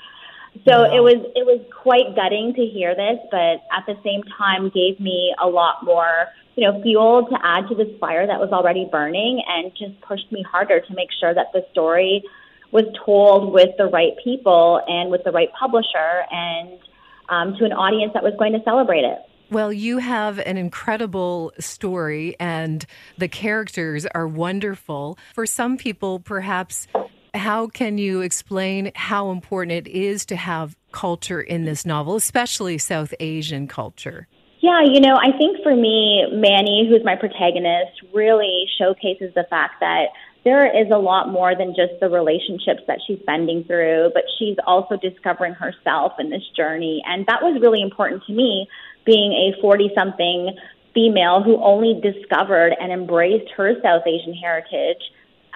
So 0.68 0.84
it 0.84 1.00
was 1.00 1.16
it 1.34 1.46
was 1.46 1.64
quite 1.72 2.14
gutting 2.14 2.52
to 2.54 2.66
hear 2.66 2.94
this, 2.94 3.18
but 3.30 3.64
at 3.72 3.86
the 3.86 3.96
same 4.04 4.22
time 4.36 4.68
gave 4.68 5.00
me 5.00 5.34
a 5.42 5.48
lot 5.48 5.82
more, 5.82 6.28
you 6.56 6.68
know, 6.68 6.82
fuel 6.82 7.26
to 7.26 7.36
add 7.42 7.68
to 7.68 7.74
this 7.74 7.88
fire 7.98 8.26
that 8.26 8.38
was 8.38 8.50
already 8.52 8.86
burning 8.90 9.42
and 9.48 9.72
just 9.72 9.98
pushed 10.02 10.30
me 10.30 10.42
harder 10.42 10.80
to 10.80 10.94
make 10.94 11.08
sure 11.18 11.32
that 11.32 11.46
the 11.54 11.64
story 11.72 12.22
was 12.70 12.84
told 13.04 13.52
with 13.52 13.70
the 13.78 13.86
right 13.86 14.12
people 14.22 14.82
and 14.86 15.10
with 15.10 15.24
the 15.24 15.32
right 15.32 15.48
publisher 15.58 16.24
and 16.30 16.78
um, 17.30 17.56
to 17.56 17.64
an 17.64 17.72
audience 17.72 18.12
that 18.12 18.22
was 18.22 18.34
going 18.38 18.52
to 18.52 18.62
celebrate 18.62 19.04
it. 19.04 19.20
Well, 19.52 19.70
you 19.70 19.98
have 19.98 20.38
an 20.38 20.56
incredible 20.56 21.52
story, 21.58 22.34
and 22.40 22.86
the 23.18 23.28
characters 23.28 24.06
are 24.06 24.26
wonderful. 24.26 25.18
For 25.34 25.44
some 25.44 25.76
people, 25.76 26.20
perhaps, 26.20 26.86
how 27.34 27.66
can 27.66 27.98
you 27.98 28.22
explain 28.22 28.92
how 28.94 29.30
important 29.30 29.72
it 29.86 29.88
is 29.88 30.24
to 30.26 30.36
have 30.36 30.74
culture 30.90 31.42
in 31.42 31.66
this 31.66 31.84
novel, 31.84 32.16
especially 32.16 32.78
South 32.78 33.12
Asian 33.20 33.68
culture? 33.68 34.26
Yeah, 34.60 34.84
you 34.90 35.00
know, 35.00 35.16
I 35.16 35.36
think 35.36 35.58
for 35.62 35.76
me, 35.76 36.24
Manny, 36.32 36.88
who's 36.88 37.04
my 37.04 37.16
protagonist, 37.16 38.00
really 38.14 38.64
showcases 38.78 39.34
the 39.34 39.44
fact 39.50 39.80
that 39.80 40.06
there 40.44 40.66
is 40.66 40.90
a 40.90 40.98
lot 40.98 41.30
more 41.30 41.54
than 41.54 41.74
just 41.76 42.00
the 42.00 42.08
relationships 42.08 42.80
that 42.88 42.98
she's 43.06 43.18
bending 43.26 43.64
through, 43.64 44.10
but 44.14 44.24
she's 44.38 44.56
also 44.66 44.96
discovering 44.96 45.54
herself 45.54 46.12
in 46.18 46.30
this 46.30 46.42
journey. 46.56 47.02
And 47.06 47.26
that 47.26 47.42
was 47.42 47.60
really 47.60 47.82
important 47.82 48.24
to 48.26 48.32
me, 48.32 48.66
being 49.04 49.32
a 49.32 49.60
40 49.60 49.90
something 49.96 50.56
female 50.94 51.42
who 51.42 51.62
only 51.62 52.00
discovered 52.00 52.74
and 52.80 52.92
embraced 52.92 53.50
her 53.56 53.74
South 53.82 54.02
Asian 54.06 54.34
heritage 54.34 55.02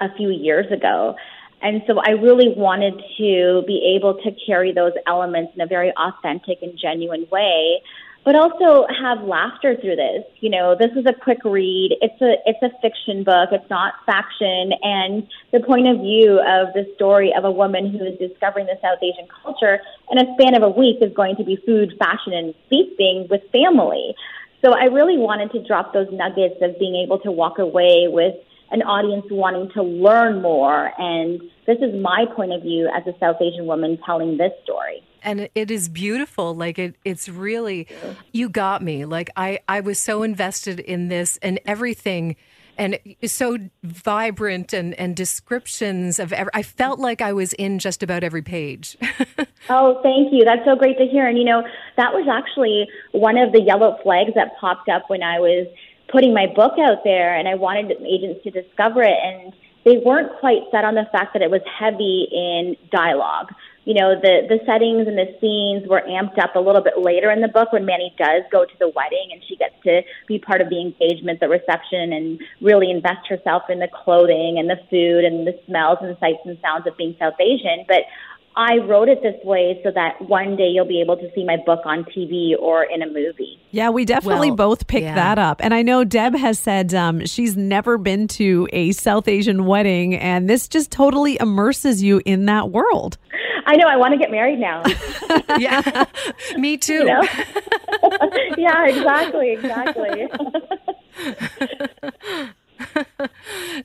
a 0.01 0.15
few 0.17 0.31
years 0.31 0.71
ago. 0.73 1.17
And 1.63 1.83
so 1.87 1.99
I 1.99 2.11
really 2.11 2.53
wanted 2.55 3.03
to 3.19 3.63
be 3.67 3.97
able 3.97 4.15
to 4.23 4.31
carry 4.47 4.73
those 4.73 4.93
elements 5.07 5.53
in 5.55 5.61
a 5.61 5.67
very 5.67 5.93
authentic 5.97 6.59
and 6.63 6.79
genuine 6.79 7.27
way 7.31 7.83
but 8.27 8.35
also 8.35 8.85
have 8.91 9.23
laughter 9.23 9.77
through 9.81 9.95
this. 9.95 10.25
You 10.41 10.51
know, 10.51 10.75
this 10.75 10.91
is 10.97 11.07
a 11.07 11.13
quick 11.15 11.39
read. 11.45 11.97
It's 12.03 12.21
a 12.21 12.35
it's 12.45 12.61
a 12.61 12.77
fiction 12.83 13.23
book. 13.23 13.51
It's 13.53 13.71
not 13.71 13.95
faction, 14.05 14.73
and 14.83 15.29
the 15.53 15.61
point 15.61 15.87
of 15.87 16.01
view 16.01 16.41
of 16.41 16.75
the 16.75 16.91
story 16.97 17.33
of 17.33 17.45
a 17.45 17.51
woman 17.53 17.89
who 17.89 18.05
is 18.05 18.19
discovering 18.19 18.67
the 18.67 18.77
South 18.83 18.99
Asian 19.01 19.29
culture 19.43 19.79
in 20.11 20.19
a 20.19 20.27
span 20.35 20.57
of 20.57 20.65
a 20.65 20.69
week 20.69 20.97
is 21.01 21.13
going 21.15 21.37
to 21.37 21.45
be 21.45 21.55
food, 21.65 21.95
fashion, 22.01 22.33
and 22.33 22.53
feasting 22.69 23.29
with 23.31 23.43
family. 23.53 24.17
So 24.61 24.73
I 24.73 24.87
really 24.87 25.17
wanted 25.17 25.53
to 25.53 25.63
drop 25.63 25.95
those 25.95 26.09
nuggets 26.11 26.57
of 26.61 26.77
being 26.81 26.97
able 26.97 27.21
to 27.21 27.31
walk 27.31 27.61
away 27.61 28.09
with 28.09 28.35
an 28.71 28.83
audience 28.83 29.27
wanting 29.31 29.71
to 29.75 29.83
learn 29.83 30.43
more. 30.43 30.93
And 30.99 31.41
this 31.67 31.79
is 31.79 31.95
my 32.01 32.25
point 32.35 32.53
of 32.53 32.63
view 32.63 32.91
as 32.95 33.07
a 33.07 33.17
South 33.19 33.37
Asian 33.41 33.67
woman 33.67 33.99
telling 34.05 34.37
this 34.37 34.53
story. 34.65 35.03
And 35.23 35.49
it 35.55 35.71
is 35.71 35.89
beautiful. 35.89 36.55
Like 36.55 36.79
it, 36.79 36.97
it's 37.05 37.29
really, 37.29 37.89
you 38.33 38.49
got 38.49 38.83
me. 38.83 39.05
Like 39.05 39.31
I, 39.37 39.61
I 39.69 39.81
was 39.81 39.99
so 39.99 40.23
invested 40.23 40.81
in 40.81 41.09
this 41.09 41.39
and 41.43 41.59
everything 41.67 42.37
and 42.79 42.99
so 43.25 43.57
vibrant 43.83 44.73
and, 44.73 44.95
and 44.95 45.17
descriptions 45.17 46.19
of 46.19 46.33
every, 46.33 46.51
I 46.55 46.63
felt 46.63 46.99
like 46.99 47.21
I 47.21 47.33
was 47.33 47.53
in 47.55 47.79
just 47.79 48.03
about 48.03 48.23
every 48.23 48.43
page. 48.43 48.97
oh, 49.71 50.01
thank 50.03 50.33
you. 50.33 50.45
That's 50.45 50.65
so 50.65 50.77
great 50.77 50.99
to 50.99 51.07
hear. 51.07 51.27
And 51.27 51.39
you 51.39 51.45
know, 51.45 51.63
that 51.97 52.13
was 52.13 52.29
actually 52.31 52.87
one 53.13 53.39
of 53.39 53.53
the 53.53 53.61
yellow 53.61 53.99
flags 54.03 54.33
that 54.35 54.59
popped 54.61 54.89
up 54.89 55.05
when 55.09 55.23
I 55.23 55.41
was 55.41 55.67
putting 56.09 56.33
my 56.35 56.47
book 56.47 56.75
out 56.79 57.05
there 57.05 57.35
and 57.35 57.49
I 57.49 57.55
wanted 57.55 57.91
agents 58.03 58.43
to 58.45 58.51
discover 58.51 59.03
it 59.03 59.19
and 59.23 59.53
they 59.87 59.99
weren't 59.99 60.33
quite 60.41 60.63
set 60.73 60.85
on 60.85 60.97
the 60.97 61.07
fact 61.13 61.33
that 61.33 61.43
it 61.43 61.51
was 61.51 61.63
heavy 61.65 62.27
in 62.33 62.77
dialogue. 62.91 63.55
You 63.85 63.95
know, 63.95 64.19
the 64.21 64.43
the 64.49 64.59
settings 64.67 65.07
and 65.07 65.17
the 65.17 65.31
scenes 65.41 65.87
were 65.89 66.03
amped 66.03 66.43
up 66.43 66.57
a 66.57 66.59
little 66.59 66.83
bit 66.83 66.99
later 66.99 67.31
in 67.31 67.41
the 67.41 67.47
book 67.47 67.73
when 67.73 67.87
Manny 67.87 68.13
does 68.19 68.43
go 68.51 68.65
to 68.65 68.79
the 68.81 68.89
wedding 68.89 69.31
and 69.31 69.41
she 69.47 69.55
gets 69.55 69.75
to 69.85 70.03
be 70.27 70.41
part 70.41 70.61
of 70.61 70.71
the 70.71 70.81
engagement, 70.81 71.39
the 71.39 71.49
reception, 71.49 72.13
and 72.13 72.41
really 72.61 72.91
invest 72.91 73.29
herself 73.29 73.71
in 73.71 73.79
the 73.79 73.87
clothing 73.87 74.59
and 74.59 74.69
the 74.69 74.81
food 74.91 75.25
and 75.25 75.47
the 75.47 75.57
smells 75.67 75.99
and 76.03 76.19
sights 76.19 76.43
and 76.45 76.59
sounds 76.61 76.85
of 76.89 76.97
being 76.97 77.15
South 77.21 77.39
Asian. 77.39 77.85
But 77.87 78.11
I 78.57 78.79
wrote 78.79 79.11
it 79.11 79.23
this 79.23 79.37
way 79.45 79.79
so 79.85 79.91
that 79.95 80.21
one 80.23 80.57
day 80.57 80.69
you'll 80.69 80.87
be 80.87 81.03
able 81.03 81.19
to 81.19 81.31
see 81.35 81.45
my 81.45 81.59
book 81.59 81.81
on 81.85 82.05
TV 82.05 82.59
or 82.59 82.85
in 82.85 83.03
a 83.03 83.07
movie. 83.07 83.61
Yeah, 83.71 83.91
we 83.91 84.07
definitely 84.07 84.51
well, 84.51 84.57
both 84.57 84.87
picked 84.87 85.05
yeah. 85.05 85.15
that 85.15 85.39
up. 85.39 85.61
And 85.63 85.75
I 85.75 85.83
know 85.83 86.05
Deb 86.05 86.35
has 86.35 86.59
said 86.59 86.95
um, 86.95 87.27
she's 87.27 87.55
never 87.55 87.99
been 87.99 88.29
to 88.29 88.67
a 88.73 88.93
South 88.93 89.29
Asian 89.29 89.67
wedding, 89.67 90.15
and 90.15 90.49
this 90.49 90.69
just 90.69 90.91
totally 90.91 91.39
immerses 91.39 92.03
you 92.03 92.23
in 92.25 92.47
that 92.47 92.71
world. 92.71 93.19
I 93.67 93.77
know. 93.77 93.89
I 93.89 93.97
want 93.97 94.13
to 94.13 94.19
get 94.19 94.31
married 94.31 94.59
now. 94.59 94.83
yeah, 95.59 96.07
me 96.57 96.79
too. 96.79 96.95
You 96.95 97.05
know? 97.05 97.23
yeah, 98.57 98.87
exactly, 98.87 99.53
exactly. 99.53 100.29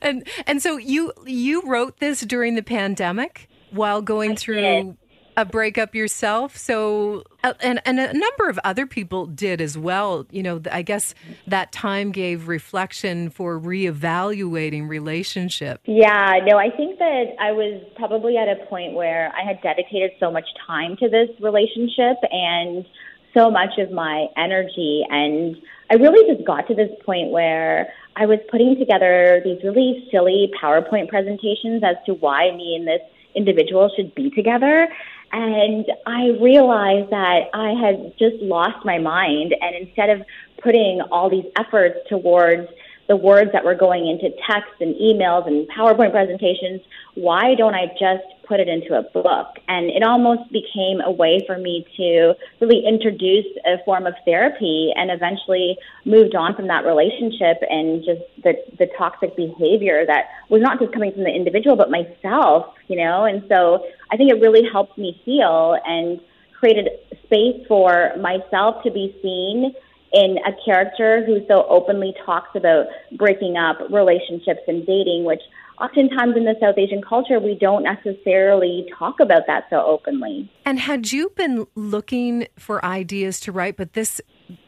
and 0.01 0.25
and 0.47 0.62
so 0.62 0.77
you 0.77 1.12
you 1.25 1.62
wrote 1.63 1.97
this 1.99 2.21
during 2.21 2.55
the 2.55 2.63
pandemic 2.63 3.49
while 3.71 4.01
going 4.01 4.31
I 4.31 4.36
through 4.36 4.55
did. 4.62 4.97
a 5.38 5.45
breakup 5.45 5.95
yourself. 5.95 6.57
So, 6.57 7.23
uh, 7.43 7.53
and 7.62 7.81
and 7.86 7.99
a 7.99 8.13
number 8.13 8.49
of 8.49 8.60
other 8.63 8.86
people 8.86 9.25
did 9.25 9.62
as 9.62 9.77
well. 9.77 10.25
You 10.31 10.43
know, 10.43 10.62
I 10.71 10.81
guess 10.81 11.15
that 11.47 11.71
time 11.71 12.12
gave 12.12 12.47
reflection 12.47 13.29
for 13.29 13.60
reevaluating 13.60 14.88
relationship. 14.88 15.81
Yeah, 15.86 16.39
no, 16.45 16.57
I 16.57 16.69
think 16.69 16.99
that 16.99 17.36
I 17.39 17.51
was 17.51 17.81
probably 17.95 18.38
at 18.38 18.47
a 18.47 18.65
point 18.65 18.93
where 18.93 19.31
I 19.36 19.43
had 19.45 19.62
dedicated 19.62 20.12
so 20.19 20.31
much 20.31 20.45
time 20.67 20.97
to 20.97 21.10
this 21.10 21.29
relationship 21.39 22.17
and 22.31 22.86
so 23.34 23.49
much 23.49 23.77
of 23.77 23.91
my 23.91 24.27
energy 24.36 25.05
and 25.10 25.55
I 25.91 25.95
really 25.95 26.34
just 26.34 26.47
got 26.47 26.69
to 26.69 26.73
this 26.73 26.89
point 27.05 27.31
where 27.31 27.91
I 28.15 28.25
was 28.25 28.39
putting 28.49 28.79
together 28.79 29.41
these 29.43 29.62
really 29.62 30.07
silly 30.10 30.49
PowerPoint 30.62 31.10
presentations 31.10 31.84
as 31.84 31.97
to 32.05 32.13
why 32.13 32.49
me 32.55 32.77
and 32.79 32.88
this 32.88 33.01
individual 33.35 33.89
should 33.95 34.13
be 34.15 34.29
together. 34.29 34.87
And 35.31 35.85
I 36.05 36.37
realized 36.41 37.09
that 37.11 37.49
I 37.53 37.71
had 37.71 38.13
just 38.19 38.35
lost 38.41 38.85
my 38.85 38.97
mind. 38.97 39.55
And 39.61 39.75
instead 39.75 40.09
of 40.09 40.23
putting 40.61 41.01
all 41.11 41.29
these 41.29 41.45
efforts 41.57 41.99
towards 42.09 42.67
the 43.07 43.15
words 43.15 43.51
that 43.53 43.63
were 43.63 43.75
going 43.75 44.07
into 44.07 44.29
text 44.49 44.71
and 44.79 44.95
emails 44.95 45.47
and 45.47 45.67
PowerPoint 45.69 46.11
presentations, 46.11 46.81
why 47.15 47.55
don't 47.55 47.75
I 47.75 47.87
just 47.99 48.23
put 48.51 48.59
it 48.59 48.67
into 48.67 48.99
a 48.99 49.01
book? 49.01 49.47
And 49.69 49.89
it 49.89 50.03
almost 50.03 50.51
became 50.51 50.99
a 50.99 51.09
way 51.09 51.41
for 51.47 51.57
me 51.57 51.87
to 51.95 52.33
really 52.59 52.83
introduce 52.85 53.45
a 53.65 53.81
form 53.85 54.05
of 54.05 54.13
therapy 54.25 54.91
and 54.93 55.09
eventually 55.09 55.77
moved 56.03 56.35
on 56.35 56.53
from 56.53 56.67
that 56.67 56.83
relationship 56.83 57.63
and 57.69 58.03
just 58.03 58.19
the, 58.43 58.53
the 58.77 58.87
toxic 58.97 59.37
behavior 59.37 60.05
that 60.05 60.25
was 60.49 60.61
not 60.61 60.79
just 60.79 60.91
coming 60.91 61.13
from 61.13 61.23
the 61.23 61.33
individual, 61.33 61.77
but 61.77 61.89
myself, 61.89 62.75
you 62.89 62.97
know? 62.97 63.23
And 63.23 63.41
so 63.47 63.85
I 64.11 64.17
think 64.17 64.29
it 64.29 64.41
really 64.41 64.67
helped 64.69 64.97
me 64.97 65.19
heal 65.23 65.77
and 65.85 66.19
created 66.59 66.89
space 67.23 67.65
for 67.69 68.11
myself 68.19 68.83
to 68.83 68.91
be 68.91 69.15
seen 69.23 69.73
in 70.11 70.37
a 70.45 70.51
character 70.65 71.23
who 71.25 71.39
so 71.47 71.65
openly 71.69 72.13
talks 72.25 72.53
about 72.55 72.87
breaking 73.13 73.55
up 73.55 73.77
relationships 73.89 74.59
and 74.67 74.85
dating, 74.85 75.23
which 75.23 75.41
oftentimes 75.81 76.37
in 76.37 76.45
the 76.45 76.55
South 76.61 76.77
Asian 76.77 77.01
culture, 77.01 77.39
we 77.39 77.55
don't 77.55 77.83
necessarily 77.83 78.85
talk 78.97 79.19
about 79.19 79.47
that 79.47 79.65
so 79.69 79.83
openly. 79.85 80.51
And 80.65 80.79
had 80.79 81.11
you 81.11 81.29
been 81.35 81.65
looking 81.75 82.47
for 82.57 82.83
ideas 82.85 83.39
to 83.41 83.51
write, 83.51 83.77
but 83.77 83.93
this, 83.93 84.21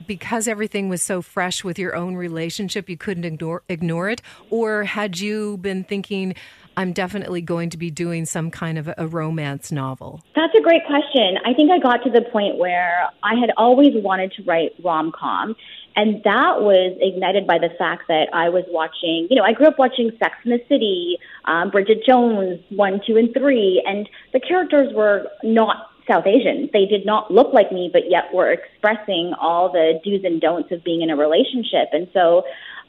because 0.07 0.47
everything 0.47 0.89
was 0.89 1.01
so 1.01 1.21
fresh 1.21 1.63
with 1.63 1.77
your 1.77 1.95
own 1.95 2.15
relationship, 2.15 2.89
you 2.89 2.97
couldn't 2.97 3.25
ignore, 3.25 3.63
ignore 3.69 4.09
it? 4.09 4.21
Or 4.49 4.83
had 4.83 5.19
you 5.19 5.57
been 5.57 5.83
thinking, 5.83 6.35
I'm 6.75 6.93
definitely 6.93 7.41
going 7.41 7.69
to 7.69 7.77
be 7.77 7.91
doing 7.91 8.25
some 8.25 8.49
kind 8.49 8.77
of 8.77 8.89
a 8.97 9.07
romance 9.07 9.71
novel? 9.71 10.23
That's 10.35 10.53
a 10.57 10.61
great 10.61 10.85
question. 10.87 11.37
I 11.45 11.53
think 11.53 11.71
I 11.71 11.77
got 11.79 12.03
to 12.03 12.09
the 12.09 12.21
point 12.31 12.57
where 12.57 13.07
I 13.21 13.35
had 13.39 13.51
always 13.57 13.93
wanted 13.93 14.31
to 14.33 14.43
write 14.43 14.71
rom 14.83 15.11
com. 15.11 15.55
And 15.95 16.23
that 16.23 16.61
was 16.61 16.97
ignited 16.99 17.45
by 17.45 17.59
the 17.59 17.69
fact 17.77 18.07
that 18.07 18.27
I 18.33 18.49
was 18.49 18.63
watching, 18.69 19.27
you 19.29 19.35
know, 19.35 19.43
I 19.43 19.53
grew 19.53 19.67
up 19.67 19.77
watching 19.77 20.11
Sex 20.17 20.35
in 20.43 20.51
the 20.51 20.61
City, 20.67 21.17
um, 21.45 21.69
Bridget 21.69 22.03
Jones, 22.05 22.59
1, 22.69 23.01
2, 23.05 23.17
and 23.17 23.33
3, 23.33 23.83
and 23.85 24.09
the 24.33 24.39
characters 24.39 24.91
were 24.93 25.27
not 25.43 25.91
South 26.07 26.25
Asian. 26.25 26.69
They 26.73 26.85
did 26.85 27.05
not 27.05 27.31
look 27.31 27.53
like 27.53 27.71
me, 27.71 27.89
but 27.91 28.09
yet 28.09 28.33
were 28.33 28.51
expressing 28.51 29.33
all 29.39 29.71
the 29.71 29.99
do's 30.03 30.23
and 30.23 30.41
don'ts 30.41 30.71
of 30.71 30.83
being 30.83 31.01
in 31.01 31.09
a 31.09 31.15
relationship. 31.15 31.89
And 31.93 32.07
so 32.13 32.43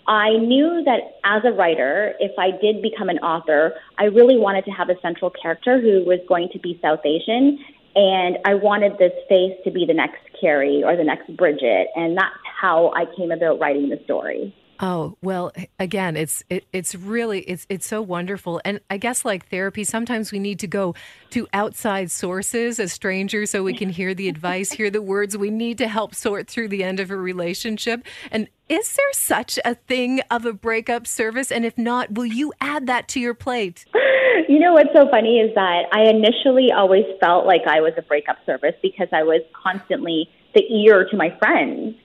I 0.06 0.36
knew 0.36 0.82
that 0.84 1.18
as 1.24 1.42
a 1.44 1.52
writer, 1.52 2.14
if 2.20 2.32
I 2.38 2.50
did 2.50 2.82
become 2.82 3.08
an 3.08 3.18
author, 3.18 3.74
I 3.98 4.04
really 4.04 4.36
wanted 4.36 4.64
to 4.66 4.70
have 4.72 4.90
a 4.90 5.00
central 5.00 5.30
character 5.30 5.80
who 5.80 6.04
was 6.04 6.20
going 6.28 6.48
to 6.52 6.58
be 6.58 6.78
South 6.82 7.00
Asian. 7.04 7.58
And 7.96 8.38
I 8.44 8.54
wanted 8.54 8.98
this 8.98 9.12
face 9.28 9.56
to 9.64 9.70
be 9.70 9.86
the 9.86 9.94
next 9.94 10.20
Carrie 10.40 10.82
or 10.84 10.96
the 10.96 11.04
next 11.04 11.34
Bridget. 11.36 11.88
And 11.94 12.16
that's 12.16 12.34
how 12.60 12.92
I 12.94 13.04
came 13.16 13.30
about 13.30 13.60
writing 13.60 13.88
the 13.88 14.00
story. 14.04 14.54
Oh, 14.80 15.16
well, 15.22 15.52
again, 15.78 16.16
it's 16.16 16.42
it, 16.50 16.64
it's 16.72 16.96
really 16.96 17.40
it's 17.42 17.64
it's 17.68 17.86
so 17.86 18.02
wonderful. 18.02 18.60
And 18.64 18.80
I 18.90 18.96
guess 18.96 19.24
like 19.24 19.48
therapy, 19.48 19.84
sometimes 19.84 20.32
we 20.32 20.40
need 20.40 20.58
to 20.60 20.66
go 20.66 20.94
to 21.30 21.46
outside 21.52 22.10
sources 22.10 22.80
as 22.80 22.92
strangers 22.92 23.50
so 23.50 23.62
we 23.62 23.74
can 23.74 23.88
hear 23.88 24.14
the 24.14 24.28
advice, 24.28 24.72
hear 24.72 24.90
the 24.90 25.00
words 25.02 25.36
we 25.36 25.50
need 25.50 25.78
to 25.78 25.86
help 25.86 26.14
sort 26.14 26.48
through 26.48 26.68
the 26.68 26.82
end 26.82 26.98
of 26.98 27.12
a 27.12 27.16
relationship. 27.16 28.04
And 28.32 28.48
is 28.68 28.96
there 28.96 29.12
such 29.12 29.58
a 29.64 29.76
thing 29.76 30.20
of 30.30 30.44
a 30.44 30.52
breakup 30.52 31.06
service? 31.06 31.52
And 31.52 31.64
if 31.64 31.78
not, 31.78 32.12
will 32.12 32.26
you 32.26 32.52
add 32.60 32.86
that 32.88 33.06
to 33.08 33.20
your 33.20 33.34
plate? 33.34 33.84
You 34.48 34.58
know 34.58 34.72
what's 34.74 34.92
so 34.94 35.08
funny 35.10 35.38
is 35.38 35.54
that 35.54 35.84
I 35.92 36.08
initially 36.08 36.70
always 36.72 37.04
felt 37.20 37.46
like 37.46 37.62
I 37.66 37.80
was 37.80 37.92
a 37.96 38.02
breakup 38.02 38.38
service 38.46 38.74
because 38.82 39.08
I 39.12 39.22
was 39.22 39.42
constantly 39.52 40.28
the 40.54 40.62
ear 40.62 41.06
to 41.10 41.16
my 41.16 41.36
friends. 41.38 41.96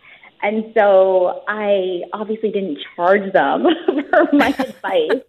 And 0.42 0.72
so 0.78 1.44
I 1.48 2.02
obviously 2.14 2.52
didn't 2.52 2.80
charge 2.96 3.34
them 3.34 3.66
for 4.10 4.30
my 4.32 4.48
advice. 4.60 5.24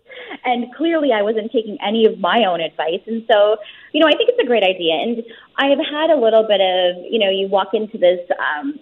And 0.45 0.73
clearly 0.75 1.11
I 1.13 1.23
wasn't 1.23 1.51
taking 1.51 1.79
any 1.85 2.07
of 2.07 2.19
my 2.19 2.45
own 2.45 2.61
advice. 2.61 3.01
And 3.07 3.25
so, 3.31 3.57
you 3.93 4.01
know, 4.01 4.07
I 4.07 4.13
think 4.13 4.31
it's 4.31 4.43
a 4.43 4.47
great 4.47 4.63
idea. 4.63 4.95
And 4.95 5.23
I've 5.57 5.79
had 5.79 6.11
a 6.11 6.17
little 6.17 6.45
bit 6.47 6.61
of, 6.61 7.05
you 7.11 7.19
know, 7.19 7.31
you 7.31 7.49
walk 7.49 7.75
into 7.75 7.99
this, 7.99 8.21
um, 8.39 8.79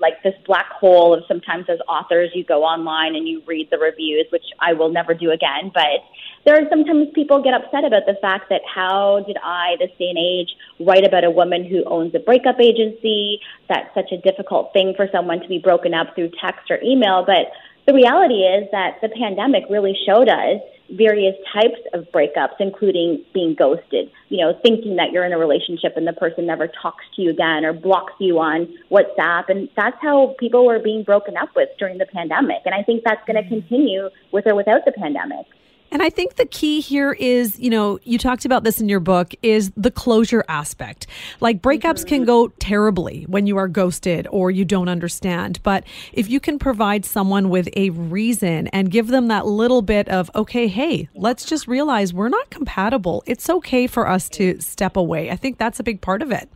like 0.00 0.22
this 0.22 0.34
black 0.46 0.70
hole 0.70 1.14
of 1.14 1.24
sometimes 1.26 1.66
as 1.68 1.78
authors 1.88 2.30
you 2.34 2.44
go 2.44 2.62
online 2.62 3.14
and 3.14 3.28
you 3.28 3.42
read 3.46 3.68
the 3.70 3.78
reviews, 3.78 4.26
which 4.30 4.44
I 4.60 4.72
will 4.72 4.90
never 4.90 5.14
do 5.14 5.30
again. 5.30 5.70
But 5.72 6.04
there 6.44 6.54
are 6.56 6.68
sometimes 6.68 7.08
people 7.14 7.42
get 7.42 7.54
upset 7.54 7.84
about 7.84 8.06
the 8.06 8.16
fact 8.20 8.50
that 8.50 8.60
how 8.72 9.24
did 9.26 9.36
I, 9.42 9.76
this 9.78 9.90
day 9.98 10.10
and 10.10 10.18
age, 10.18 10.50
write 10.80 11.06
about 11.06 11.24
a 11.24 11.30
woman 11.30 11.64
who 11.64 11.84
owns 11.84 12.14
a 12.14 12.18
breakup 12.18 12.60
agency? 12.60 13.40
That's 13.68 13.92
such 13.94 14.12
a 14.12 14.18
difficult 14.18 14.72
thing 14.72 14.94
for 14.96 15.08
someone 15.10 15.40
to 15.40 15.48
be 15.48 15.58
broken 15.58 15.94
up 15.94 16.14
through 16.14 16.32
text 16.40 16.70
or 16.70 16.80
email. 16.82 17.24
But 17.24 17.52
the 17.86 17.94
reality 17.94 18.42
is 18.44 18.68
that 18.72 18.98
the 19.02 19.08
pandemic 19.08 19.64
really 19.70 19.96
showed 20.06 20.28
us 20.28 20.60
various 20.90 21.34
types 21.52 21.80
of 21.92 22.04
breakups, 22.12 22.54
including 22.60 23.24
being 23.32 23.54
ghosted, 23.54 24.10
you 24.28 24.38
know, 24.38 24.58
thinking 24.62 24.96
that 24.96 25.12
you're 25.12 25.24
in 25.24 25.32
a 25.32 25.38
relationship 25.38 25.96
and 25.96 26.06
the 26.06 26.12
person 26.12 26.46
never 26.46 26.68
talks 26.68 27.04
to 27.16 27.22
you 27.22 27.30
again 27.30 27.64
or 27.64 27.72
blocks 27.72 28.12
you 28.18 28.38
on 28.38 28.72
WhatsApp. 28.90 29.44
And 29.48 29.68
that's 29.76 29.96
how 30.02 30.34
people 30.38 30.66
were 30.66 30.78
being 30.78 31.02
broken 31.02 31.36
up 31.36 31.50
with 31.56 31.70
during 31.78 31.98
the 31.98 32.06
pandemic. 32.06 32.62
And 32.64 32.74
I 32.74 32.82
think 32.82 33.02
that's 33.04 33.24
going 33.26 33.36
to 33.36 33.42
mm-hmm. 33.42 33.66
continue 33.66 34.10
with 34.30 34.46
or 34.46 34.54
without 34.54 34.84
the 34.84 34.92
pandemic. 34.92 35.46
And 35.94 36.02
I 36.02 36.10
think 36.10 36.34
the 36.34 36.44
key 36.44 36.80
here 36.80 37.12
is, 37.12 37.56
you 37.60 37.70
know, 37.70 38.00
you 38.02 38.18
talked 38.18 38.44
about 38.44 38.64
this 38.64 38.80
in 38.80 38.88
your 38.88 38.98
book, 38.98 39.32
is 39.42 39.70
the 39.76 39.92
closure 39.92 40.44
aspect. 40.48 41.06
Like 41.38 41.62
breakups 41.62 42.04
can 42.04 42.24
go 42.24 42.48
terribly 42.48 43.22
when 43.28 43.46
you 43.46 43.56
are 43.58 43.68
ghosted 43.68 44.26
or 44.32 44.50
you 44.50 44.64
don't 44.64 44.88
understand. 44.88 45.60
But 45.62 45.84
if 46.12 46.28
you 46.28 46.40
can 46.40 46.58
provide 46.58 47.04
someone 47.04 47.48
with 47.48 47.68
a 47.76 47.90
reason 47.90 48.66
and 48.68 48.90
give 48.90 49.06
them 49.06 49.28
that 49.28 49.46
little 49.46 49.82
bit 49.82 50.08
of, 50.08 50.32
okay, 50.34 50.66
hey, 50.66 51.08
let's 51.14 51.44
just 51.44 51.68
realize 51.68 52.12
we're 52.12 52.28
not 52.28 52.50
compatible. 52.50 53.22
It's 53.24 53.48
okay 53.48 53.86
for 53.86 54.08
us 54.08 54.28
to 54.30 54.60
step 54.60 54.96
away. 54.96 55.30
I 55.30 55.36
think 55.36 55.58
that's 55.58 55.78
a 55.78 55.84
big 55.84 56.00
part 56.00 56.22
of 56.22 56.32
it. 56.32 56.50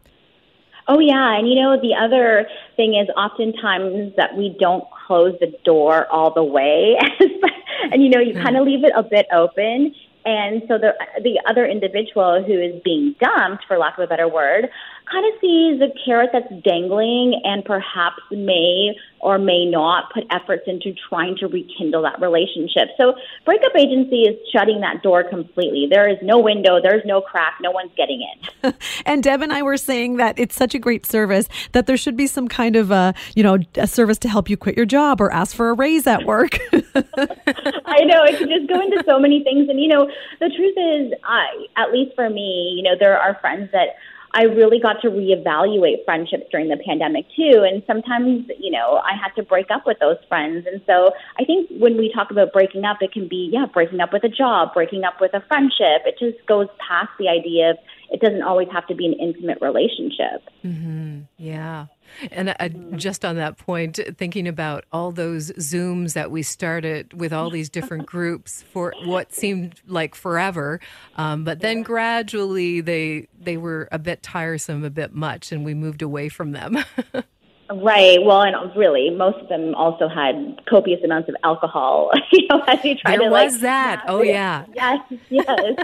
Oh, 0.88 0.98
yeah. 0.98 1.37
And 1.37 1.48
you 1.48 1.55
know, 1.55 1.79
the 1.81 1.94
other 1.94 2.48
thing 2.77 2.94
is 2.94 3.09
oftentimes 3.16 4.14
that 4.16 4.37
we 4.37 4.57
don't 4.59 4.85
close 5.07 5.37
the 5.38 5.53
door 5.64 6.07
all 6.11 6.33
the 6.33 6.42
way. 6.42 6.96
and, 7.92 8.03
you 8.03 8.09
know, 8.09 8.20
you 8.20 8.35
kind 8.35 8.57
of 8.57 8.64
leave 8.64 8.85
it 8.85 8.92
a 8.96 9.03
bit 9.03 9.27
open. 9.33 9.94
And 10.24 10.62
so 10.68 10.77
the 10.79 10.92
the 11.22 11.40
other 11.48 11.64
individual 11.64 12.42
who 12.42 12.53
is 12.53 12.83
being 12.85 13.14
dumped, 13.20 13.64
for 13.66 13.79
lack 13.79 13.96
of 13.96 14.05
a 14.05 14.07
better 14.07 14.29
word, 14.29 14.68
kind 15.11 15.27
of 15.27 15.40
sees 15.40 15.81
a 15.81 15.88
carrot 16.05 16.31
that's 16.33 16.51
dangling 16.62 17.40
and 17.44 17.64
perhaps 17.64 18.23
may 18.31 18.94
or 19.21 19.38
may 19.38 19.64
not 19.64 20.12
put 20.12 20.25
efforts 20.31 20.62
into 20.66 20.94
trying 21.09 21.37
to 21.37 21.47
rekindle 21.49 22.03
that 22.03 22.21
relationship. 22.21 22.88
So 22.97 23.14
breakup 23.44 23.75
agency 23.77 24.23
is 24.23 24.37
shutting 24.53 24.81
that 24.81 25.03
door 25.03 25.25
completely. 25.25 25.88
There 25.90 26.09
is 26.09 26.18
no 26.23 26.38
window, 26.38 26.81
there's 26.81 27.05
no 27.05 27.21
crack, 27.21 27.55
no 27.61 27.71
one's 27.71 27.90
getting 27.97 28.27
in. 28.62 28.75
and 29.07 29.23
Deb 29.23 29.42
and 29.42 29.53
I 29.53 29.62
were 29.62 29.77
saying 29.77 30.16
that 30.18 30.38
it's 30.38 30.55
such 30.55 30.75
a 30.75 30.79
great 30.79 31.05
service 31.05 31.49
that 31.73 31.87
there 31.87 31.97
should 31.97 32.16
be 32.16 32.27
some 32.27 32.49
kind 32.49 32.77
of 32.77 32.90
a, 32.90 33.14
you 33.35 33.42
know, 33.42 33.59
a 33.75 33.87
service 33.87 34.18
to 34.18 34.29
help 34.29 34.49
you 34.49 34.57
quit 34.57 34.77
your 34.77 34.87
job 34.87 35.21
or 35.21 35.33
ask 35.33 35.57
for 35.57 35.71
a 35.71 35.75
raise 35.75 36.07
at 36.07 36.25
work. 36.25 36.59
I 36.73 38.05
know 38.05 38.23
it 38.25 38.38
could 38.38 38.49
just 38.49 38.68
go 38.68 38.81
into 38.81 39.03
so 39.07 39.18
many 39.18 39.42
things 39.42 39.68
and 39.68 39.81
you 39.81 39.88
know, 39.88 40.09
the 40.40 40.51
truth 40.51 40.77
is 40.77 41.18
I 41.25 41.66
at 41.77 41.92
least 41.92 42.14
for 42.14 42.31
me, 42.31 42.75
you 42.77 42.83
know, 42.83 42.94
there 42.99 43.18
are 43.18 43.37
friends 43.40 43.71
that 43.73 43.97
I 44.33 44.43
really 44.43 44.79
got 44.81 45.01
to 45.03 45.09
reevaluate 45.09 46.05
friendships 46.05 46.45
during 46.51 46.69
the 46.69 46.77
pandemic 46.77 47.27
too. 47.35 47.64
And 47.69 47.83
sometimes, 47.87 48.47
you 48.59 48.71
know, 48.71 49.01
I 49.05 49.17
had 49.17 49.35
to 49.37 49.43
break 49.43 49.71
up 49.71 49.87
with 49.87 49.99
those 50.01 50.19
friends. 50.29 50.67
And 50.71 50.81
so 50.87 51.12
I 51.38 51.45
think 51.45 51.69
when 51.79 51.97
we 51.97 52.12
talk 52.12 52.31
about 52.31 52.53
breaking 52.53 52.85
up, 52.85 52.99
it 53.01 53.12
can 53.12 53.29
be, 53.29 53.51
yeah, 53.53 53.67
breaking 53.67 54.01
up 54.01 54.12
with 54.12 54.25
a 54.25 54.29
job, 54.29 54.75
breaking 54.75 55.05
up 55.05 55.21
with 55.21 55.33
a 55.35 55.41
friendship. 55.49 56.03
It 56.05 56.19
just 56.19 56.45
goes 56.47 56.69
past 56.79 57.11
the 57.19 57.29
idea 57.29 57.71
of 57.71 57.79
it 58.11 58.21
doesn't 58.21 58.42
always 58.42 58.68
have 58.73 58.87
to 58.88 58.94
be 58.94 59.07
an 59.07 59.14
intimate 59.14 59.59
relationship. 59.61 60.42
Mm-hmm. 60.64 61.21
Yeah. 61.37 61.87
And 62.33 62.55
uh, 62.59 62.68
just 62.97 63.25
on 63.25 63.37
that 63.37 63.59
point, 63.59 63.99
thinking 64.16 64.49
about 64.49 64.85
all 64.92 65.12
those 65.12 65.53
Zooms 65.53 66.14
that 66.14 66.31
we 66.31 66.42
started 66.42 67.12
with 67.12 67.33
all 67.33 67.51
these 67.51 67.68
different 67.68 68.07
groups 68.07 68.64
for 68.73 68.94
what 69.05 69.35
seemed 69.35 69.81
like 69.87 70.14
forever, 70.14 70.81
um, 71.16 71.44
but 71.44 71.61
then 71.61 71.83
gradually 71.83 72.81
they 72.81 73.29
they 73.38 73.59
were 73.59 73.88
a 73.92 73.99
bit 73.99 74.23
tiresome, 74.23 74.85
a 74.85 74.90
bit 74.90 75.14
much, 75.14 75.53
and 75.53 75.64
we 75.64 75.75
moved 75.75 76.01
away 76.01 76.31
from 76.31 76.53
them. 76.53 76.79
Right. 77.71 78.23
Well, 78.23 78.42
and 78.42 78.57
really, 78.75 79.11
most 79.11 79.38
of 79.38 79.49
them 79.49 79.75
also 79.75 80.09
had 80.09 80.61
copious 80.68 81.03
amounts 81.05 81.29
of 81.29 81.37
alcohol. 81.44 82.11
you 82.33 82.47
know, 82.49 82.62
as 82.66 82.83
you 82.83 82.94
try 82.94 83.12
there 83.12 83.27
to 83.27 83.31
was 83.31 83.55
like, 83.55 83.61
that. 83.62 84.05
Oh 84.09 84.23
yeah. 84.23 84.64
Yes. 84.75 85.01
Yes. 85.29 85.75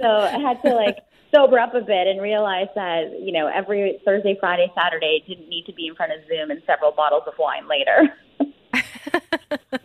so 0.00 0.08
I 0.08 0.38
had 0.38 0.62
to 0.62 0.74
like 0.74 0.98
sober 1.34 1.58
up 1.58 1.74
a 1.74 1.80
bit 1.80 2.06
and 2.06 2.20
realize 2.20 2.68
that, 2.74 3.20
you 3.20 3.32
know, 3.32 3.46
every 3.46 4.00
Thursday, 4.04 4.36
Friday, 4.38 4.70
Saturday 4.74 5.24
didn't 5.26 5.48
need 5.48 5.64
to 5.66 5.72
be 5.72 5.86
in 5.86 5.94
front 5.94 6.12
of 6.12 6.18
Zoom 6.28 6.50
and 6.50 6.62
several 6.66 6.92
bottles 6.92 7.24
of 7.26 7.34
wine 7.38 7.68
later. 7.68 8.14